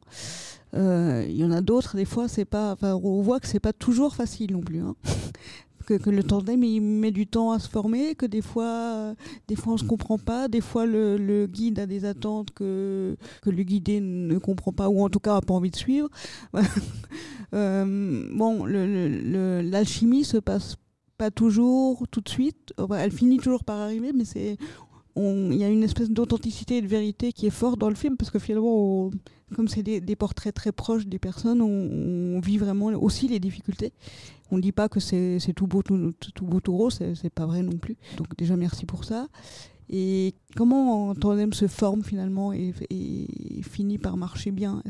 Euh, 0.74 1.24
Il 1.28 1.36
y 1.36 1.44
en 1.44 1.50
a 1.50 1.60
d'autres, 1.60 1.96
des 1.96 2.04
fois, 2.04 2.28
c'est 2.28 2.44
pas, 2.44 2.76
on 2.82 3.22
voit 3.22 3.40
que 3.40 3.46
c'est 3.46 3.60
pas 3.60 3.72
toujours 3.72 4.14
facile 4.14 4.52
non 4.52 4.60
plus. 4.60 4.80
hein 4.80 4.96
que, 5.88 5.94
que 5.94 6.10
le 6.10 6.22
tandem 6.22 6.62
il 6.62 6.82
met 6.82 7.10
du 7.10 7.26
temps 7.26 7.50
à 7.52 7.58
se 7.58 7.68
former, 7.68 8.14
que 8.14 8.26
des 8.26 8.42
fois, 8.42 8.64
euh, 8.66 9.14
des 9.48 9.56
fois 9.56 9.72
on 9.72 9.76
se 9.78 9.84
comprend 9.84 10.18
pas, 10.18 10.46
des 10.48 10.60
fois 10.60 10.84
le, 10.84 11.46
guide 11.46 11.78
a 11.78 11.86
des 11.86 12.04
attentes 12.04 12.50
que, 12.50 13.16
que 13.40 13.48
le 13.48 13.62
guidé 13.62 14.00
ne 14.00 14.36
comprend 14.36 14.72
pas 14.72 14.90
ou 14.90 15.02
en 15.02 15.08
tout 15.08 15.20
cas 15.20 15.36
a 15.36 15.40
pas 15.40 15.54
envie 15.54 15.70
de 15.70 15.76
suivre. 15.76 16.08
Euh, 17.54 18.28
bon, 18.34 18.66
l'alchimie 18.66 20.22
se 20.22 20.36
passe 20.36 20.76
pas 21.16 21.30
toujours 21.30 22.06
tout 22.10 22.20
de 22.20 22.28
suite. 22.28 22.74
Elle 22.94 23.10
finit 23.10 23.38
toujours 23.38 23.64
par 23.64 23.78
arriver, 23.78 24.12
mais 24.14 24.26
c'est 24.26 24.58
il 25.16 25.54
y 25.54 25.64
a 25.64 25.68
une 25.68 25.82
espèce 25.82 26.10
d'authenticité 26.10 26.76
et 26.76 26.82
de 26.82 26.86
vérité 26.86 27.32
qui 27.32 27.46
est 27.46 27.50
forte 27.50 27.78
dans 27.78 27.88
le 27.88 27.94
film 27.94 28.18
parce 28.18 28.30
que 28.30 28.38
finalement, 28.38 29.10
comme 29.54 29.68
c'est 29.68 29.82
des, 29.82 30.16
portraits 30.16 30.54
très 30.54 30.72
proches 30.72 31.06
des 31.06 31.18
personnes, 31.18 31.62
on, 31.62 32.40
vit 32.40 32.58
vraiment 32.58 32.86
aussi 32.88 33.28
les 33.28 33.40
difficultés. 33.40 33.92
On 34.50 34.56
ne 34.56 34.62
dit 34.62 34.72
pas 34.72 34.88
que 34.88 35.00
c'est 35.00 35.38
tout 35.54 35.66
beau, 35.66 35.82
tout, 35.82 36.12
tout 36.34 36.44
beau, 36.44 36.60
tout 36.60 36.76
rose, 36.76 36.98
c'est 37.14 37.32
pas 37.32 37.46
vrai 37.46 37.62
non 37.62 37.76
plus. 37.78 37.96
Donc 38.16 38.36
déjà 38.36 38.56
merci 38.56 38.86
pour 38.86 39.04
ça. 39.04 39.28
Et 39.90 40.34
comment 40.54 41.14
tandem 41.14 41.52
se 41.52 41.66
forme 41.66 42.02
finalement 42.02 42.52
et, 42.52 42.74
finit 43.62 43.98
par 43.98 44.16
marcher 44.16 44.50
bien? 44.50 44.82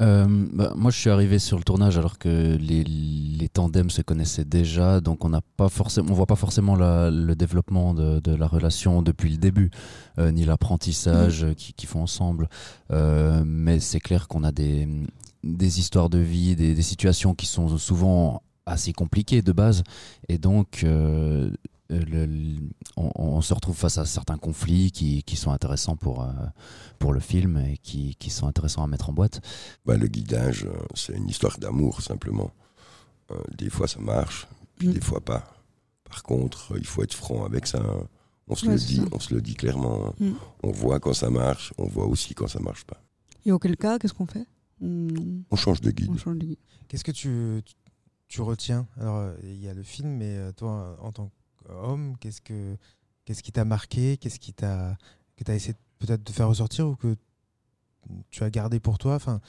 Euh, 0.00 0.26
bah, 0.52 0.72
moi, 0.76 0.90
je 0.92 0.98
suis 0.98 1.10
arrivé 1.10 1.40
sur 1.40 1.58
le 1.58 1.64
tournage 1.64 1.98
alors 1.98 2.18
que 2.18 2.56
les, 2.56 2.84
les 2.84 3.48
tandems 3.48 3.90
se 3.90 4.00
connaissaient 4.02 4.44
déjà, 4.44 5.00
donc 5.00 5.24
on 5.24 5.28
n'a 5.28 5.40
pas 5.56 5.68
forcément, 5.68 6.08
on 6.10 6.14
voit 6.14 6.26
pas 6.26 6.36
forcément 6.36 6.76
la- 6.76 7.10
le 7.10 7.34
développement 7.34 7.94
de, 7.94 8.20
de 8.20 8.32
la 8.34 8.46
relation 8.46 9.02
depuis 9.02 9.28
le 9.30 9.38
début, 9.38 9.70
euh, 10.18 10.30
ni 10.30 10.44
l'apprentissage 10.44 11.46
qu'ils 11.56 11.74
qu'ils 11.74 11.88
font 11.88 12.02
ensemble. 12.02 12.48
Euh, 12.92 13.42
mais 13.44 13.80
c'est 13.80 13.98
clair 13.98 14.28
qu'on 14.28 14.44
a 14.44 14.52
des, 14.52 14.86
des 15.42 15.80
histoires 15.80 16.08
de 16.10 16.18
vie, 16.18 16.54
des, 16.54 16.74
des 16.74 16.82
situations 16.82 17.34
qui 17.34 17.46
sont 17.46 17.76
souvent 17.76 18.42
assez 18.66 18.92
compliquées 18.92 19.42
de 19.42 19.52
base, 19.52 19.82
et 20.28 20.38
donc. 20.38 20.84
Euh, 21.90 22.00
le- 22.06 22.58
on, 22.96 23.10
on 23.16 23.40
se 23.40 23.54
retrouve 23.54 23.76
face 23.76 23.98
à 23.98 24.04
certains 24.06 24.36
conflits 24.38 24.90
qui, 24.92 25.22
qui 25.22 25.36
sont 25.36 25.50
intéressants 25.50 25.96
pour, 25.96 26.22
euh, 26.22 26.32
pour 26.98 27.12
le 27.12 27.20
film 27.20 27.56
et 27.58 27.78
qui, 27.78 28.14
qui 28.16 28.30
sont 28.30 28.46
intéressants 28.46 28.82
à 28.84 28.86
mettre 28.86 29.10
en 29.10 29.12
boîte. 29.12 29.40
Bah, 29.86 29.96
le 29.96 30.06
guidage, 30.08 30.64
euh, 30.64 30.72
c'est 30.94 31.14
une 31.16 31.28
histoire 31.28 31.58
d'amour 31.58 32.02
simplement. 32.02 32.50
Euh, 33.30 33.36
des 33.56 33.70
fois 33.70 33.86
ça 33.88 34.00
marche, 34.00 34.46
puis 34.76 34.88
Mm. 34.88 34.92
des 34.92 35.00
fois 35.00 35.20
pas. 35.20 35.44
Par 36.04 36.22
contre, 36.22 36.74
il 36.78 36.86
faut 36.86 37.02
être 37.02 37.14
franc 37.14 37.44
avec 37.44 37.66
ça. 37.66 37.78
hein. 37.78 38.06
On 38.50 38.54
se 38.54 38.64
Ouais, 38.66 38.72
le 38.74 38.78
dit, 38.78 38.96
ça. 38.96 39.02
on 39.12 39.18
se 39.20 39.34
le 39.34 39.42
dit 39.42 39.54
clairement. 39.54 40.06
hein. 40.08 40.14
Mm. 40.20 40.32
On 40.62 40.70
voit 40.72 41.00
quand 41.00 41.12
ça 41.12 41.28
marche, 41.30 41.72
on 41.78 41.86
voit 41.86 42.06
aussi 42.06 42.34
quand 42.34 42.48
ça 42.48 42.60
marche 42.60 42.84
pas. 42.84 43.02
Et 43.44 43.52
auquel 43.52 43.76
cas, 43.76 43.98
qu'est-ce 43.98 44.14
qu'on 44.14 44.26
fait? 44.26 44.46
On, 44.80 45.08
On 45.50 45.56
change 45.56 45.80
de 45.82 45.90
guide. 45.90 46.10
Qu'est-ce 46.88 47.04
que 47.04 47.10
tu, 47.12 47.60
tu, 47.64 47.74
tu 48.28 48.40
retiens? 48.40 48.86
Alors, 48.98 49.32
il 49.42 49.56
y 49.60 49.68
a 49.68 49.74
le 49.74 49.82
film, 49.82 50.08
mais 50.16 50.52
toi, 50.54 50.96
en 51.02 51.12
tant 51.12 51.30
qu'homme, 51.68 52.16
qu'est-ce 52.18 52.40
que 52.40 52.76
qu'est-ce 53.24 53.42
qui 53.42 53.52
t'a 53.52 53.64
marqué 53.64 54.16
Qu'est-ce 54.16 54.38
qui 54.40 54.52
t'a 54.52 54.96
que 55.36 55.44
t'as 55.44 55.54
essayé 55.54 55.74
peut-être 55.98 56.24
de 56.24 56.32
faire 56.32 56.48
ressortir 56.48 56.88
ou 56.88 56.96
que 56.96 57.16
tu 58.30 58.42
as 58.42 58.50
gardé 58.50 58.80
pour 58.80 58.98
toi 58.98 59.14
Enfin, 59.14 59.40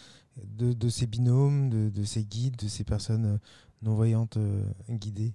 de, 0.44 0.74
de 0.74 0.90
ces 0.90 1.08
binômes, 1.08 1.70
de, 1.70 1.90
de 1.90 2.04
ces 2.04 2.24
guides, 2.24 2.58
de 2.58 2.68
ces 2.68 2.84
personnes 2.84 3.40
non 3.82 3.96
voyantes 3.96 4.38
euh, 4.38 4.64
guidées? 4.90 5.34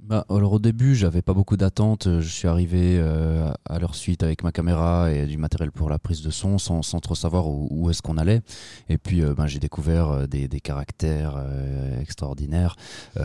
Bah, 0.00 0.24
alors 0.28 0.52
au 0.52 0.58
début, 0.58 0.94
j'avais 0.94 1.22
pas 1.22 1.32
beaucoup 1.32 1.56
d'attentes. 1.56 2.20
Je 2.20 2.28
suis 2.28 2.46
arrivé 2.46 2.96
euh, 2.98 3.50
à 3.64 3.78
leur 3.78 3.94
suite 3.94 4.22
avec 4.22 4.44
ma 4.44 4.52
caméra 4.52 5.10
et 5.10 5.26
du 5.26 5.36
matériel 5.36 5.72
pour 5.72 5.90
la 5.90 5.98
prise 5.98 6.22
de 6.22 6.30
son 6.30 6.58
sans, 6.58 6.82
trop 7.00 7.14
savoir 7.14 7.48
où, 7.48 7.66
où 7.70 7.90
est-ce 7.90 8.02
qu'on 8.02 8.16
allait. 8.16 8.42
Et 8.88 8.98
puis 8.98 9.22
euh, 9.22 9.34
ben, 9.34 9.46
j'ai 9.46 9.58
découvert 9.58 10.10
euh, 10.10 10.26
des, 10.26 10.48
caractères 10.60 11.42
extraordinaires. 12.00 12.76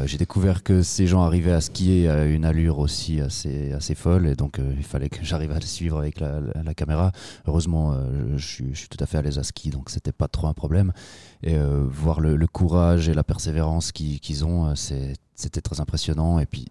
J'ai 0.06 0.18
découvert 0.18 0.64
que 0.64 0.84
ces 0.84 1.08
gens 1.08 1.24
arrivaient 1.24 1.52
à 1.52 1.62
skier 1.62 2.10
à 2.10 2.26
une 2.26 2.46
allure 2.46 2.80
aussi 2.80 3.20
assez, 3.20 3.72
assez 3.72 3.96
folle 3.96 4.28
et 4.28 4.36
donc 4.36 4.60
il 4.60 4.84
fallait 4.84 5.10
que 5.10 5.24
j'arrive 5.24 5.52
à 5.52 5.60
le 5.60 5.66
suivre 5.66 5.98
avec 5.98 6.20
la, 6.20 6.74
caméra. 6.76 7.12
Heureusement, 7.48 7.96
je, 8.36 8.46
suis, 8.46 8.88
tout 8.90 8.98
à 9.02 9.06
fait 9.06 9.18
à 9.18 9.22
l'aise 9.22 9.40
à 9.40 9.44
ski 9.44 9.70
donc 9.70 9.90
c'était 9.90 10.12
pas 10.12 10.28
trop 10.28 10.48
un 10.48 10.54
problème. 10.54 10.92
Et 11.42 11.56
voir 11.88 12.20
le, 12.20 12.48
courage 12.48 13.10
et 13.10 13.14
la 13.14 13.24
persévérance 13.24 13.92
qu'ils 13.92 14.46
ont, 14.46 14.76
c'est 14.76 15.14
c'était 15.42 15.62
très 15.62 15.80
impressionnant. 15.82 16.40
Et 16.40 16.46
puis, 16.46 16.66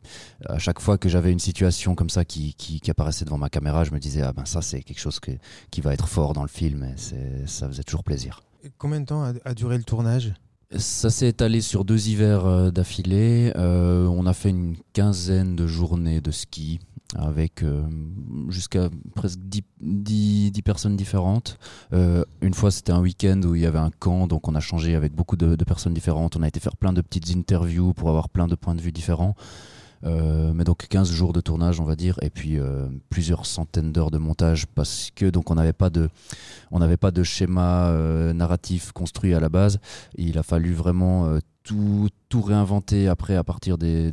à 0.46 0.58
chaque 0.58 0.80
fois 0.80 0.96
que 0.98 1.08
j'avais 1.08 1.32
une 1.32 1.38
situation 1.38 1.94
comme 1.94 2.10
ça 2.10 2.24
qui, 2.24 2.54
qui, 2.54 2.80
qui 2.80 2.90
apparaissait 2.90 3.24
devant 3.24 3.38
ma 3.38 3.48
caméra, 3.50 3.84
je 3.84 3.90
me 3.92 3.98
disais, 3.98 4.22
ah 4.22 4.32
ben 4.32 4.44
ça, 4.44 4.62
c'est 4.62 4.82
quelque 4.82 5.00
chose 5.00 5.20
que- 5.20 5.32
qui 5.70 5.80
va 5.80 5.92
être 5.92 6.08
fort 6.08 6.32
dans 6.32 6.42
le 6.42 6.48
film. 6.48 6.84
Et 6.84 7.46
ça 7.46 7.66
faisait 7.68 7.82
toujours 7.82 8.04
plaisir. 8.04 8.42
Et 8.64 8.70
Combien 8.78 9.00
de 9.00 9.06
temps 9.06 9.22
a, 9.24 9.32
a 9.44 9.54
duré 9.54 9.76
le 9.78 9.84
tournage? 9.84 10.32
Ça 10.76 11.10
s'est 11.10 11.26
étalé 11.28 11.62
sur 11.62 11.84
deux 11.84 12.08
hivers 12.08 12.46
euh, 12.46 12.70
d'affilée. 12.70 13.52
Euh, 13.56 14.06
on 14.06 14.24
a 14.26 14.32
fait 14.32 14.50
une 14.50 14.76
quinzaine 14.92 15.56
de 15.56 15.66
journées 15.66 16.20
de 16.20 16.30
ski 16.30 16.78
avec 17.16 17.62
euh, 17.62 17.82
jusqu'à 18.48 18.88
presque 19.14 19.38
10, 19.40 19.62
10 19.80 20.50
10 20.52 20.62
personnes 20.62 20.96
différentes. 20.96 21.58
Euh, 21.92 22.24
une 22.40 22.54
fois, 22.54 22.70
c'était 22.70 22.92
un 22.92 23.00
week-end 23.00 23.40
où 23.44 23.54
il 23.54 23.62
y 23.62 23.66
avait 23.66 23.78
un 23.78 23.90
camp, 23.90 24.26
donc 24.26 24.48
on 24.48 24.54
a 24.54 24.60
changé 24.60 24.94
avec 24.94 25.14
beaucoup 25.14 25.36
de, 25.36 25.56
personnes 25.64 25.94
différentes. 25.94 26.36
On 26.36 26.42
a 26.42 26.48
été 26.48 26.60
faire 26.60 26.76
plein 26.76 26.92
de 26.92 27.00
petites 27.00 27.34
interviews 27.36 27.92
pour 27.92 28.08
avoir 28.08 28.28
plein 28.28 28.46
de 28.46 28.54
points 28.54 28.74
de 28.74 28.80
vue 28.80 28.92
différents. 28.92 29.34
Euh, 30.04 30.52
mais 30.54 30.64
donc 30.64 30.86
15 30.88 31.10
jours 31.10 31.32
de 31.34 31.40
tournage, 31.40 31.78
on 31.78 31.84
va 31.84 31.94
dire, 31.94 32.18
et 32.22 32.30
puis 32.30 32.58
euh, 32.58 32.86
plusieurs 33.10 33.44
centaines 33.44 33.92
d'heures 33.92 34.10
de 34.10 34.16
montage 34.16 34.66
parce 34.66 35.10
que 35.14 35.26
donc 35.26 35.50
on 35.50 35.56
n'avait 35.56 35.74
pas 35.74 35.90
de, 35.90 36.08
on 36.70 36.78
n'avait 36.78 36.96
pas 36.96 37.10
de 37.10 37.22
schéma 37.22 37.88
euh, 37.88 38.32
narratif 38.32 38.92
construit 38.92 39.34
à 39.34 39.40
la 39.40 39.50
base. 39.50 39.78
Il 40.16 40.38
a 40.38 40.42
fallu 40.42 40.72
vraiment 40.72 41.26
euh, 41.26 41.40
tout, 41.62 42.08
tout 42.28 42.42
réinventer 42.42 43.08
après 43.08 43.36
à 43.36 43.44
partir 43.44 43.78
des, 43.78 44.12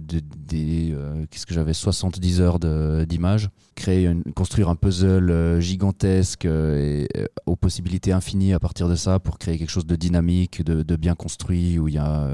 euh, 0.54 1.26
qu'est-ce 1.30 1.46
que 1.46 1.54
j'avais 1.54 1.74
70 1.74 2.42
heures 2.42 2.60
d'images, 2.60 3.50
créer, 3.76 4.12
construire 4.36 4.70
un 4.70 4.76
puzzle 4.76 5.32
euh, 5.32 5.60
gigantesque 5.60 6.46
euh, 6.46 7.06
aux 7.46 7.56
possibilités 7.56 8.12
infinies 8.12 8.54
à 8.54 8.60
partir 8.60 8.90
de 8.90 8.96
ça 8.96 9.20
pour 9.20 9.38
créer 9.38 9.58
quelque 9.58 9.70
chose 9.70 9.86
de 9.86 9.96
dynamique, 9.96 10.64
de, 10.64 10.96
bien 10.96 11.16
construit 11.16 11.78
où 11.80 11.88
il 11.88 11.94
y 11.94 12.00
a 12.00 12.30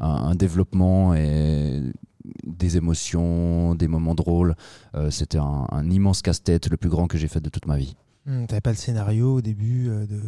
un, 0.00 0.34
développement 0.34 1.14
et 1.14 1.80
des 2.44 2.76
émotions, 2.76 3.74
des 3.74 3.86
moments 3.86 4.14
drôles. 4.14 4.54
C'était 5.10 5.38
un, 5.38 5.88
immense 5.88 6.20
casse-tête, 6.20 6.68
le 6.68 6.76
plus 6.76 6.90
grand 6.90 7.06
que 7.06 7.16
j'ai 7.16 7.28
fait 7.28 7.40
de 7.40 7.48
toute 7.48 7.66
ma 7.66 7.76
vie. 7.76 7.94
Hmm, 8.26 8.46
T'avais 8.46 8.60
pas 8.60 8.70
le 8.70 8.76
scénario 8.76 9.36
au 9.36 9.40
début 9.40 9.84
de. 9.86 10.20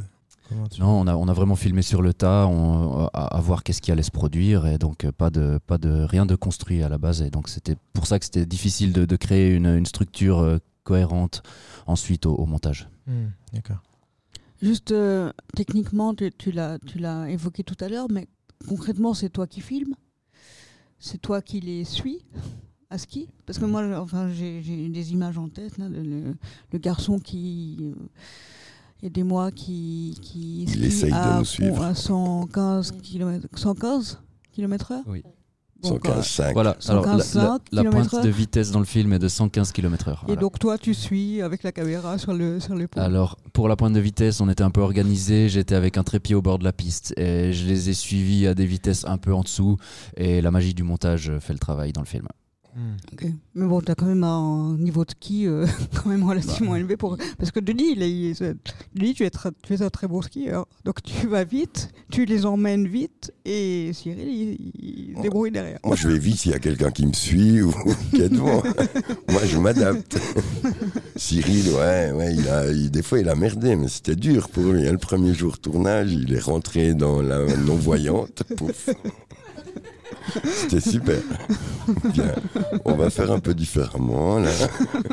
Tu... 0.71 0.81
Non, 0.81 1.01
on 1.01 1.07
a, 1.07 1.15
on 1.17 1.29
a 1.29 1.33
vraiment 1.33 1.57
filmé 1.57 1.83
sur 1.83 2.03
le 2.03 2.13
tas, 2.13 2.47
on- 2.47 3.07
à, 3.13 3.37
à 3.37 3.41
voir 3.41 3.63
qu'est-ce 3.63 3.81
qui 3.81 3.91
allait 3.93 4.03
se 4.03 4.11
produire, 4.11 4.67
et 4.67 4.77
donc 4.79 5.05
euh, 5.05 5.13
pas 5.13 5.31
de, 5.31 5.59
pas 5.67 5.79
de 5.79 5.91
rien 6.03 6.27
de 6.27 6.35
construit 6.35 6.83
à 6.83 6.89
la 6.89 6.99
base. 6.99 7.23
Et 7.23 7.31
donc 7.31 7.49
c'était 7.49 7.77
pour 7.93 8.07
ça 8.07 8.19
que 8.19 8.25
c'était 8.25 8.47
difficile 8.47 8.93
de, 8.93 9.05
de 9.05 9.17
créer 9.17 9.55
une, 9.55 9.67
une 9.67 9.87
structure 9.87 10.39
euh, 10.41 10.59
cohérente 10.85 11.43
ensuite 11.87 12.27
au, 12.27 12.35
au 12.35 12.47
montage. 12.47 12.89
Hmm, 13.07 13.29
D'accord. 13.53 13.79
Juste 14.61 14.93
euh, 14.93 15.33
techniquement, 15.57 16.15
tu, 16.15 16.31
tu 16.37 16.53
l'as 16.53 16.79
tu 16.81 16.99
l'as 16.99 17.29
évoqué 17.31 17.65
tout 17.65 17.77
à 17.81 17.89
l'heure, 17.89 18.07
mais 18.11 18.29
concrètement, 18.69 19.15
c'est 19.15 19.31
toi 19.31 19.47
qui 19.47 19.61
filmes? 19.61 19.95
C'est 20.99 21.19
toi 21.19 21.43
qui 21.43 21.61
les 21.61 21.85
suis? 21.85 22.25
À 22.91 22.99
ski? 22.99 23.29
Parce 23.47 23.59
que 23.59 23.65
moi, 23.65 23.83
enfin, 24.01 24.29
j'ai 24.31 24.61
des 24.89 25.13
images 25.13 25.39
en 25.39 25.49
tête. 25.49 25.79
là, 25.79 25.89
le, 25.89 26.03
le- 26.03 26.37
le 26.73 26.79
garçon 26.79 27.19
qui. 27.19 27.79
euh, 27.81 27.95
Il 29.03 29.07
y 29.07 29.09
a 29.09 29.11
des 29.11 29.25
mois 29.25 29.51
qui, 29.51 30.17
qui 30.23 30.63
Il 30.65 30.85
essaye 30.85 31.11
de 31.11 31.17
à, 31.17 31.39
nous 31.39 31.45
suivre. 31.45 31.83
à 31.83 31.95
115 31.95 32.93
km, 33.03 33.49
115 33.55 34.21
km/h 34.55 35.03
Oui. 35.09 35.23
Donc, 35.83 36.07
euh, 36.07 36.21
115,5. 36.21 36.53
Voilà, 36.53 36.77
alors 36.87 37.05
la, 37.05 37.19
115 37.25 37.35
la- 37.35 37.59
la 37.83 37.91
pointe 37.91 38.15
heure. 38.15 38.23
de 38.23 38.29
vitesse 38.29 38.71
dans 38.71 38.79
le 38.79 38.85
film 38.85 39.13
est 39.15 39.19
de 39.19 39.27
115 39.27 39.73
km/h. 39.73 40.31
Et 40.31 40.37
donc 40.37 40.61
toi, 40.61 40.79
tu 40.79 40.95
suis 40.95 41.43
avec 41.43 41.65
la 41.65 41.73
caméra 41.73 42.19
sur 42.19 42.33
le 42.33 42.61
sur 42.61 42.77
le 42.77 42.87
pont. 42.87 43.01
Alors, 43.01 43.37
pour 43.53 43.67
la 43.69 43.75
pointe 43.75 43.93
de 43.93 43.99
vitesse, 43.99 44.41
on 44.41 44.49
était 44.49 44.63
un 44.63 44.71
peu 44.71 44.81
organisé. 44.81 45.49
J'étais 45.49 45.75
avec 45.75 45.99
un 45.99 46.05
trépied 46.05 46.37
au 46.37 46.43
bord 46.43 46.61
de 46.61 46.65
la 46.65 46.73
piste 46.73 47.13
et 47.19 47.53
je 47.53 47.67
les 47.67 47.91
ai 47.91 47.95
suivis 47.95 48.47
à 48.47 48.55
des 48.55 48.67
vitesses 48.67 49.05
un 49.07 49.19
peu 49.19 49.35
en 49.35 49.41
dessous. 49.41 49.77
Et 50.17 50.41
la 50.41 50.53
magie 50.53 50.73
du 50.75 50.85
montage 50.85 51.33
fait 51.41 51.53
le 51.53 51.59
travail 51.59 51.93
dans 51.93 52.03
le 52.03 52.07
film. 52.07 52.29
Ok. 53.13 53.27
Mais 53.55 53.67
bon, 53.67 53.81
t'as 53.83 53.95
quand 53.95 54.07
même 54.07 54.25
un 54.25 54.77
niveau 54.79 55.05
de 55.05 55.11
ski 55.11 55.47
euh, 55.47 55.67
quand 56.03 56.09
même 56.09 56.25
relativement 56.25 56.73
Bah. 56.73 56.79
élevé 56.79 56.97
pour 56.97 57.19
parce 57.39 57.51
que 57.51 57.61
Denis, 57.61 57.93
il 57.97 58.03
est, 58.03 58.43
Denis, 58.95 59.13
tu 59.15 59.25
es, 59.25 59.31
très- 59.31 59.51
tu 59.63 59.75
es 59.75 59.83
un 59.83 59.91
très 59.91 60.07
beau 60.09 60.23
skieur. 60.23 60.67
Donc 60.85 61.03
tu 61.03 61.27
vas 61.29 61.45
vite, 61.45 61.91
tu 62.11 62.25
les 62.25 62.47
emmènes 62.47 62.87
vite 62.89 63.33
et 63.45 63.91
Cyril, 63.93 64.29
il, 64.29 64.73
il 65.11 65.17
se 65.17 65.23
débrouille 65.23 65.51
derrière. 65.51 65.79
Moi, 65.85 65.97
je 65.97 66.09
vais 66.09 66.19
vite 66.19 66.37
s'il 66.39 66.53
y 66.53 66.55
a 66.55 66.59
quelqu'un 66.59 66.91
qui 66.91 67.05
me 67.07 67.13
suit 67.13 67.61
ou 67.61 67.73
qui 68.11 68.23
est 68.23 68.29
devant. 68.31 68.63
Moi, 69.31 69.45
je 69.45 69.59
m'adapte. 69.59 70.19
Cyril, 71.17 71.69
ouais, 71.73 72.11
ouais, 72.13 72.35
il 72.35 72.49
a, 72.49 72.71
il- 72.73 72.91
des 72.91 73.03
fois, 73.03 73.19
il 73.21 73.29
a 73.29 73.35
merdé, 73.35 73.77
mais 73.77 73.89
c'était 73.89 74.17
dur 74.17 74.49
pour 74.49 74.65
lui. 74.73 74.83
Le 74.89 74.99
premier 74.99 75.35
jour 75.35 75.59
tournage, 75.59 76.13
il 76.13 76.33
est 76.33 76.39
rentré 76.43 76.95
dans 76.95 77.21
la 77.21 77.45
non-voyante. 77.59 78.43
Pouf. 78.57 78.89
C'était 80.45 80.81
super. 80.81 81.21
Bien. 82.13 82.33
On 82.85 82.95
va 82.95 83.11
faire 83.11 83.31
un 83.33 83.41
peu 83.41 83.55
différemment, 83.55 84.39
là. 84.39 84.51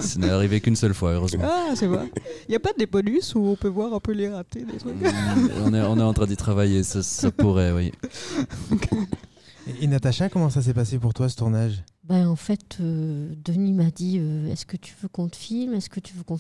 Ce 0.02 0.20
n'est 0.20 0.30
arrivé 0.30 0.62
qu'une 0.62 0.76
seule 0.76 0.94
fois, 0.94 1.12
heureusement. 1.14 1.46
Ah, 1.46 1.74
c'est 1.76 1.88
vrai. 1.88 2.12
Il 2.48 2.52
n'y 2.52 2.56
a 2.56 2.60
pas 2.60 2.74
des 2.78 2.86
bonus 2.86 3.36
où 3.36 3.40
on 3.40 3.56
peut 3.56 3.68
voir 3.68 3.94
un 3.94 4.00
peu 4.00 4.12
les 4.12 4.30
ratés 4.30 4.64
des 4.66 4.78
trucs? 4.78 4.96
on, 5.64 5.74
est, 5.74 5.82
on 5.82 5.98
est 5.98 6.04
en 6.04 6.14
train 6.14 6.26
d'y 6.28 6.38
travailler, 6.38 6.84
ça, 6.84 7.02
ça 7.04 7.32
pourrait, 7.32 7.72
oui. 7.72 7.92
Et, 9.68 9.84
et 9.84 9.88
Natacha, 9.88 10.30
comment 10.30 10.50
ça 10.50 10.62
s'est 10.62 10.74
passé 10.74 10.98
pour 11.00 11.14
toi 11.14 11.30
ce 11.30 11.36
tournage? 11.36 11.84
Ben, 12.04 12.28
en 12.28 12.36
fait, 12.36 12.78
euh, 12.82 13.32
Denis 13.46 13.74
m'a 13.74 13.92
dit 13.92 14.18
euh, 14.20 14.52
Est-ce 14.52 14.66
que 14.66 14.78
tu 14.78 14.96
veux 15.02 15.08
qu'on 15.10 15.30
te 15.30 15.36
filme? 15.36 15.76
Est-ce 15.76 15.90
que 15.92 16.00
tu 16.00 16.16
veux 16.16 16.24
qu'on 16.24 16.38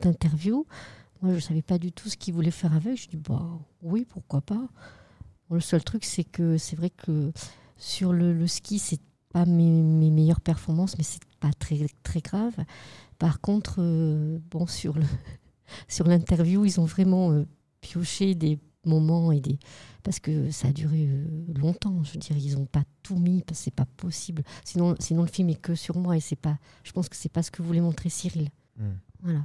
t'interviewe 0.00 0.64
Moi, 1.20 1.32
je 1.32 1.36
ne 1.36 1.40
savais 1.40 1.62
pas 1.62 1.76
du 1.76 1.92
tout 1.92 2.08
ce 2.08 2.16
qu'il 2.16 2.32
voulait 2.32 2.50
faire 2.50 2.74
avec. 2.74 2.96
Je 3.02 3.08
dis 3.08 3.18
bah, 3.18 3.46
Oui, 3.82 4.06
pourquoi 4.08 4.40
pas. 4.40 4.68
Bon, 5.50 5.56
le 5.56 5.60
seul 5.60 5.82
truc, 5.82 6.04
c'est 6.04 6.24
que 6.24 6.56
c'est 6.58 6.76
vrai 6.76 6.90
que 6.90 7.32
sur 7.76 8.12
le, 8.12 8.32
le 8.32 8.46
ski, 8.46 8.78
c'est 8.78 9.00
pas 9.32 9.46
mes, 9.46 9.68
mes 9.82 10.10
meilleures 10.10 10.40
performances, 10.40 10.96
mais 10.96 11.04
c'est 11.04 11.24
pas 11.40 11.52
très, 11.58 11.86
très 12.04 12.20
grave. 12.20 12.54
Par 13.18 13.40
contre, 13.40 13.76
euh, 13.78 14.38
bon, 14.50 14.68
sur 14.68 14.96
le 14.96 15.04
sur 15.88 16.06
l'interview, 16.06 16.64
ils 16.64 16.80
ont 16.80 16.84
vraiment 16.84 17.32
euh, 17.32 17.46
pioché 17.80 18.36
des 18.36 18.60
moments 18.86 19.32
et 19.32 19.40
des 19.40 19.58
parce 20.02 20.20
que 20.20 20.50
ça 20.50 20.68
a 20.68 20.72
duré 20.72 21.06
euh, 21.08 21.26
longtemps. 21.58 22.02
Je 22.04 22.12
veux 22.12 22.18
dire, 22.18 22.36
ils 22.36 22.54
n'ont 22.54 22.66
pas 22.66 22.84
tout 23.02 23.16
mis 23.16 23.42
parce 23.42 23.58
que 23.58 23.64
c'est 23.64 23.74
pas 23.74 23.86
possible. 23.96 24.44
Sinon, 24.64 24.94
sinon 25.00 25.22
le 25.22 25.28
film 25.28 25.50
est 25.50 25.60
que 25.60 25.74
sur 25.74 25.98
moi 25.98 26.16
et 26.16 26.20
c'est 26.20 26.36
pas. 26.36 26.58
Je 26.84 26.92
pense 26.92 27.08
que 27.08 27.16
c'est 27.16 27.28
pas 27.28 27.42
ce 27.42 27.50
que 27.50 27.62
voulait 27.62 27.80
montrer 27.80 28.08
Cyril. 28.08 28.50
Hmm. 28.78 28.94
Voilà. 29.22 29.44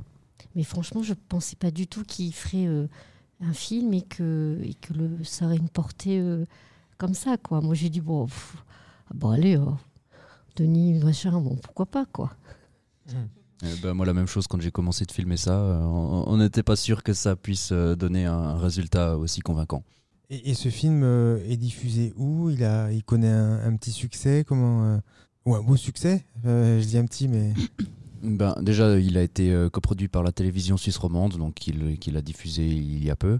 Mais 0.53 0.63
franchement, 0.63 1.01
je 1.01 1.13
pensais 1.13 1.55
pas 1.55 1.71
du 1.71 1.87
tout 1.87 2.03
qu'il 2.03 2.33
ferait 2.33 2.67
un 3.41 3.53
film 3.53 3.93
et 3.93 4.01
que 4.01 4.59
et 4.63 4.73
que 4.75 4.93
le 4.93 5.23
ça 5.23 5.45
aurait 5.45 5.57
une 5.57 5.69
portée 5.69 6.19
euh, 6.19 6.45
comme 6.97 7.13
ça 7.13 7.37
quoi. 7.37 7.61
Moi, 7.61 7.75
j'ai 7.75 7.89
dit 7.89 8.01
bon, 8.01 8.25
pff, 8.25 8.55
ah, 9.09 9.13
bon 9.13 9.29
allez, 9.31 9.57
oh, 9.57 9.75
Denis 10.55 11.03
machin, 11.03 11.39
bon 11.41 11.55
pourquoi 11.57 11.85
pas 11.85 12.05
quoi. 12.05 12.31
Eh 13.63 13.81
ben, 13.81 13.93
moi, 13.93 14.05
la 14.05 14.13
même 14.13 14.27
chose 14.27 14.47
quand 14.47 14.59
j'ai 14.61 14.71
commencé 14.71 15.05
de 15.05 15.11
filmer 15.11 15.37
ça. 15.37 15.53
euh, 15.53 15.79
on 15.81 16.37
n'était 16.37 16.63
pas 16.63 16.75
sûr 16.75 17.03
que 17.03 17.13
ça 17.13 17.35
puisse 17.35 17.71
euh, 17.71 17.95
donner 17.95 18.25
un 18.25 18.57
résultat 18.57 19.17
aussi 19.17 19.41
convaincant. 19.41 19.83
et, 20.29 20.51
et 20.51 20.53
ce 20.53 20.69
film 20.69 21.03
euh, 21.03 21.39
est 21.47 21.57
diffusé 21.57 22.13
où? 22.17 22.49
Il, 22.49 22.63
a, 22.63 22.91
il 22.91 23.03
connaît 23.03 23.29
un, 23.29 23.59
un 23.65 23.75
petit 23.75 23.91
succès? 23.91 24.43
Comment, 24.45 24.83
euh, 24.83 24.97
Ou 25.45 25.55
un 25.55 25.61
beau 25.61 25.75
succès? 25.77 26.25
Euh, 26.45 26.81
Je 26.81 26.85
dis 26.87 26.97
un 26.97 27.05
petit, 27.05 27.27
mais. 27.27 27.53
Ben, 28.25 28.55
déjà, 28.61 28.99
il 28.99 29.17
a 29.17 29.21
été 29.21 29.51
euh, 29.51 29.69
coproduit 29.69 30.07
par 30.07 30.23
la 30.23 30.31
télévision 30.31 30.77
suisse 30.77 30.97
romande, 30.97 31.37
donc 31.37 31.67
il, 31.67 31.97
qu'il 31.99 32.17
a 32.17 32.21
diffusé 32.21 32.65
il 32.65 33.03
y 33.03 33.09
a 33.09 33.15
peu. 33.15 33.37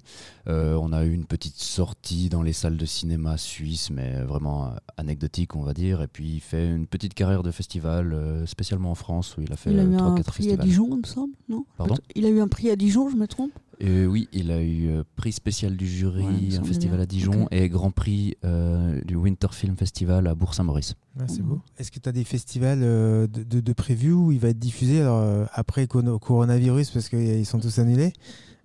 Euh, 0.48 0.78
on 0.80 0.94
a 0.94 1.04
eu 1.04 1.12
une 1.12 1.26
petite 1.26 1.58
sortie 1.58 2.30
dans 2.30 2.44
les 2.44 2.54
salles 2.54 2.78
de 2.78 2.86
cinéma 2.86 3.38
suisses, 3.38 3.90
mais 3.90 4.22
vraiment 4.22 4.66
euh, 4.66 4.70
anecdotique, 4.98 5.56
on 5.56 5.64
va 5.64 5.74
dire. 5.74 6.02
Et 6.02 6.08
puis 6.08 6.36
il 6.36 6.40
fait 6.40 6.68
une 6.68 6.86
petite 6.86 7.14
carrière 7.14 7.42
de 7.42 7.52
festival, 7.52 8.14
euh, 8.14 8.46
spécialement 8.46 8.92
en 8.92 8.96
France, 8.96 9.36
où 9.38 9.42
il 9.42 9.52
a 9.52 9.56
fait 9.56 9.72
Il 9.72 9.80
a 9.80 9.84
eu 9.84 9.96
un 9.96 10.16
3-4 10.16 10.24
prix 10.24 10.24
à 10.24 10.34
festivals. 10.34 10.66
Dijon, 10.66 10.88
il 10.92 10.98
me 10.98 11.04
semble, 11.04 11.34
non? 11.50 11.66
Pardon? 11.78 11.96
Il 12.16 12.26
a 12.26 12.30
eu 12.30 12.40
un 12.40 12.48
prix 12.48 12.70
à 12.70 12.76
Dijon, 12.76 13.10
je 13.10 13.16
me 13.16 13.28
trompe? 13.28 13.52
Euh, 13.84 14.06
oui, 14.06 14.28
il 14.32 14.52
a 14.52 14.62
eu 14.62 14.88
euh, 14.90 15.04
prix 15.16 15.32
spécial 15.32 15.76
du 15.76 15.88
jury, 15.88 16.24
Ouais, 16.24 16.58
un 16.58 16.64
festival 16.64 16.98
bien. 16.98 17.04
à 17.04 17.06
Dijon, 17.06 17.48
et 17.52 17.68
grand 17.70 17.92
prix 17.92 18.36
euh, 18.46 19.02
du 19.04 19.16
Winter 19.16 19.48
Film 19.52 19.76
Festival 19.76 20.28
à 20.28 20.36
Bourg-Saint-Maurice. 20.36 20.94
Ouais, 21.20 21.26
c'est 21.28 21.42
beau. 21.42 21.60
Est-ce 21.78 21.92
que 21.92 22.00
tu 22.00 22.08
as 22.08 22.12
des 22.12 22.24
festivals 22.24 22.80
de, 22.80 23.28
de, 23.28 23.60
de 23.60 23.74
prévus 23.74 24.14
où 24.14 24.32
il 24.32 24.40
va 24.40 24.50
être 24.50 24.60
diffusé 24.60 25.02
alors, 25.02 25.48
après 25.54 25.88
coronavirus 25.88 26.92
parce 26.92 27.10
qu'ils 27.10 27.46
sont 27.46 27.60
tous 27.60 27.80
annulés 27.80 28.14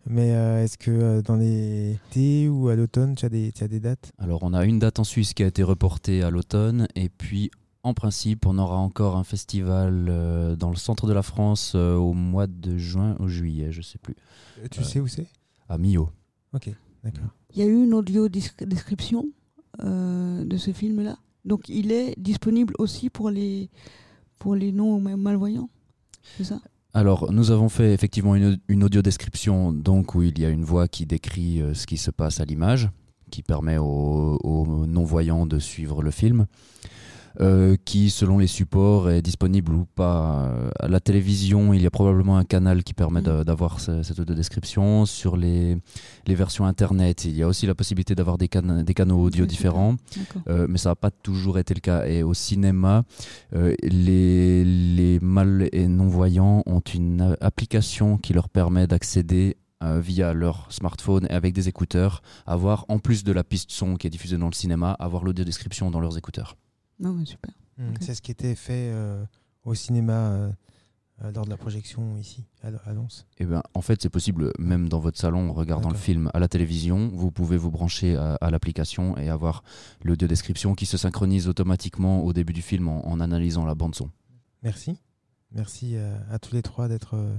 Mais 0.07 0.33
euh, 0.35 0.65
est-ce 0.65 0.79
que 0.79 1.21
dans 1.23 1.37
l'été 1.37 2.49
ou 2.49 2.69
à 2.69 2.77
l'automne, 2.77 3.15
tu 3.17 3.25
as, 3.27 3.29
as 3.29 3.69
des 3.69 3.81
dates? 3.81 4.13
Alors, 4.19 4.43
on 4.43 4.53
a 4.55 4.65
une 4.65 4.79
date 4.79 4.99
en 4.99 5.05
Suisse 5.05 5.35
qui 5.35 5.43
a 5.43 5.47
été 5.47 5.63
reportée 5.63 6.23
à 6.23 6.31
l'automne, 6.31 6.87
et 6.95 7.09
puis 7.09 7.51
en 7.83 7.95
principe, 7.95 8.47
on 8.47 8.59
aura 8.59 8.77
encore 8.77 9.17
un 9.17 9.25
festival 9.25 10.07
euh, 10.09 10.55
dans 10.57 10.71
le 10.71 10.77
centre 10.77 11.07
de 11.07 11.13
la 11.13 11.23
France 11.23 11.73
euh, 11.75 11.95
au 11.95 12.13
mois 12.13 12.47
de 12.47 12.77
juin 12.77 13.17
ou 13.21 13.29
juillet, 13.29 13.73
je 13.73 13.83
sais 13.83 13.99
plus, 13.99 14.17
Euh, 14.63 14.67
Tu 14.71 14.81
Euh. 14.81 14.85
sais 14.85 15.01
où 15.01 15.07
c'est? 15.09 15.27
à 15.69 15.79
Millau. 15.79 16.11
Ok, 16.53 16.69
d'accord. 17.05 17.29
Il 17.55 17.61
y 17.61 17.63
a 17.63 17.67
eu 17.67 17.85
une 17.85 17.95
audio 17.95 18.29
description 18.29 19.27
euh, 19.83 20.45
de 20.45 20.57
ce 20.57 20.73
film-là. 20.73 21.17
Donc 21.45 21.69
il 21.69 21.91
est 21.93 22.15
disponible 22.19 22.75
aussi 22.79 23.09
pour 23.09 23.31
les, 23.31 23.71
pour 24.39 24.55
les 24.57 24.73
non-malvoyants, 24.73 25.71
c'est 26.37 26.45
ça? 26.45 26.61
Alors, 26.93 27.33
nous 27.33 27.53
avons 27.53 27.69
fait 27.69 27.95
effectivement 27.95 28.35
une, 28.35 28.59
une 28.67 28.83
audio-description, 28.83 29.73
donc 29.73 30.17
où 30.17 30.23
il 30.23 30.37
y 30.41 30.45
a 30.45 30.49
une 30.51 30.65
voix 30.65 30.89
qui 30.89 31.07
décrit 31.07 31.63
euh, 31.63 31.73
ce 31.73 31.87
qui 31.87 31.97
se 31.97 32.11
passe 32.11 32.41
à 32.41 32.45
l'image, 32.45 32.91
qui 33.31 33.43
permet 33.45 33.79
aux, 33.79 34.39
aux 34.43 34.87
non-voyants 34.87 35.47
de 35.47 35.61
suivre 35.61 36.03
le 36.03 36.11
film, 36.11 36.47
euh, 37.41 37.77
qui, 37.85 38.11
selon 38.11 38.39
les 38.39 38.47
supports, 38.47 39.09
est 39.11 39.23
disponible 39.23 39.73
ou 39.75 39.85
pas. 39.85 40.47
Euh, 40.47 40.71
À 40.81 40.89
la 40.89 41.01
télévision, 41.01 41.73
il 41.75 41.83
y 41.83 41.87
a 41.87 41.91
probablement 41.91 42.37
un 42.39 42.45
canal 42.45 42.83
qui 42.83 42.95
permet 42.95 43.23
de- 43.23 43.45
d'avoir 43.45 43.79
ce- 43.81 44.03
cette 44.03 44.19
audio-description. 44.19 45.07
Sur 45.07 45.37
les, 45.37 45.77
les 46.27 46.35
versions 46.35 46.65
Internet, 46.65 47.25
il 47.25 47.37
y 47.37 47.43
a 47.43 47.47
aussi 47.49 47.67
la 47.67 47.75
possibilité 47.75 48.15
d'avoir 48.15 48.37
des, 48.39 48.49
can- 48.49 48.83
des 48.83 48.95
canaux 48.95 49.21
audio 49.23 49.47
différents. 49.47 49.97
Euh, 50.49 50.67
mais 50.69 50.79
ça 50.79 50.89
n'a 50.91 50.97
pas 50.97 51.11
toujours 51.11 51.59
été 51.59 51.75
le 51.75 51.81
cas. 51.81 52.07
Et 52.07 52.23
au 52.23 52.35
cinéma, 52.35 53.05
euh, 53.55 53.75
les, 53.83 54.65
les 54.65 55.21
mal 55.21 55.69
et 55.73 55.87
non-voyants 55.87 56.63
ont 56.67 56.81
une 56.81 57.37
application 57.41 58.17
qui 58.19 58.33
leur 58.33 58.49
permet 58.49 58.87
d'accéder 58.87 59.57
euh, 59.83 59.99
via 60.01 60.35
leur 60.35 60.67
smartphone 60.71 61.27
et 61.31 61.33
avec 61.33 61.55
des 61.55 61.69
écouteurs, 61.69 62.21
avoir, 62.47 62.85
en 62.89 62.99
plus 62.99 63.25
de 63.25 63.33
la 63.33 63.45
piste 63.45 63.71
son 63.71 63.97
qui 63.97 64.07
est 64.07 64.11
diffusée 64.11 64.37
dans 64.37 64.49
le 64.49 64.53
cinéma, 64.55 64.93
avoir 64.99 65.25
l'audio 65.25 65.45
description 65.45 65.91
dans 65.91 66.01
leurs 66.01 66.19
écouteurs. 66.19 66.57
Non, 67.01 67.13
mais 67.15 67.25
super. 67.25 67.53
Mm, 67.79 67.89
Ok. 67.91 67.97
C'est 68.03 68.15
ce 68.15 68.23
qui 68.23 68.31
était 68.31 68.55
fait 68.55 68.91
euh, 68.93 69.25
au 69.65 69.75
cinéma 69.75 70.13
euh, 70.13 70.53
euh, 71.23 71.33
lors 71.33 71.45
de 71.45 71.51
la 71.51 71.57
projection 71.57 72.17
ici, 72.19 72.45
à, 72.63 72.69
à 72.89 72.93
Lons. 72.93 73.09
Eh 73.39 73.45
ben, 73.47 73.63
en 73.75 73.81
fait, 73.81 74.01
c'est 74.03 74.09
possible, 74.11 74.53
même 74.59 74.89
dans 74.89 75.01
votre 75.01 75.19
salon, 75.19 75.51
en 75.51 75.53
regardant 75.53 75.89
le 75.91 75.97
film 75.97 76.31
à 76.35 76.39
la 76.39 76.49
télévision, 76.49 77.09
vous 77.13 77.31
pouvez 77.31 77.57
vous 77.57 77.71
brancher 77.71 78.17
à, 78.17 78.35
à 78.37 78.51
l'application 78.51 79.17
et 79.19 79.29
avoir 79.29 79.63
l'audio 80.05 80.29
description 80.29 80.75
qui 80.75 80.87
se 80.87 80.97
synchronise 80.97 81.49
automatiquement 81.49 82.23
au 82.25 82.33
début 82.33 82.53
du 82.53 82.63
film 82.63 82.89
en, 82.89 83.07
en 83.09 83.19
analysant 83.21 83.65
la 83.65 83.75
bande 83.75 83.95
son. 83.95 84.11
Merci. 84.63 84.99
Merci 85.53 85.97
à, 85.97 86.21
à 86.31 86.39
tous 86.39 86.55
les 86.55 86.63
trois 86.63 86.87
d'être 86.89 87.15
euh, 87.15 87.35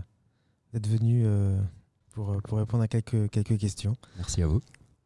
d'être 0.74 0.88
venus 0.88 1.24
euh, 1.26 1.60
pour, 2.12 2.36
pour 2.44 2.58
répondre 2.58 2.84
à 2.84 2.88
quelques, 2.88 3.30
quelques 3.30 3.58
questions. 3.58 3.96
Merci 4.18 4.42
à 4.42 4.48
vous. 4.48 4.62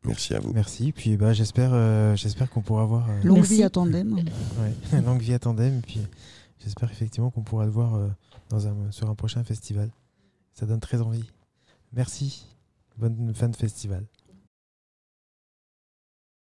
Merci 0.08 0.34
à 0.34 0.40
vous. 0.40 0.54
Merci. 0.54 0.92
Puis 0.92 1.18
bah, 1.18 1.34
j'espère 1.34 1.72
euh, 1.74 2.16
j'espère 2.16 2.50
qu'on 2.50 2.62
pourra 2.62 2.86
voir 2.86 3.10
euh, 3.10 3.24
Longue 3.24 3.38
Merci. 3.38 3.56
vie 3.56 3.64
à 3.64 3.70
tandem. 3.70 4.14
ouais, 4.16 5.02
longue 5.06 5.22
vie 5.22 5.34
à 5.34 5.40
tandem. 5.40 5.82
Puis 5.82 6.00
j'espère 6.64 6.92
effectivement 6.92 7.30
qu'on 7.30 7.42
pourra 7.44 7.66
le 7.66 7.72
voir 7.72 7.96
euh, 7.96 8.08
dans 8.50 8.68
un, 8.68 8.76
sur 8.92 9.10
un 9.10 9.16
prochain 9.16 9.44
festival. 9.44 9.90
Ça 10.54 10.66
donne 10.66 10.80
très 10.80 11.02
envie. 11.02 11.26
Merci. 11.94 12.46
Bonne 12.98 13.34
fin 13.36 13.50
de 13.50 13.56
festival. 13.56 14.06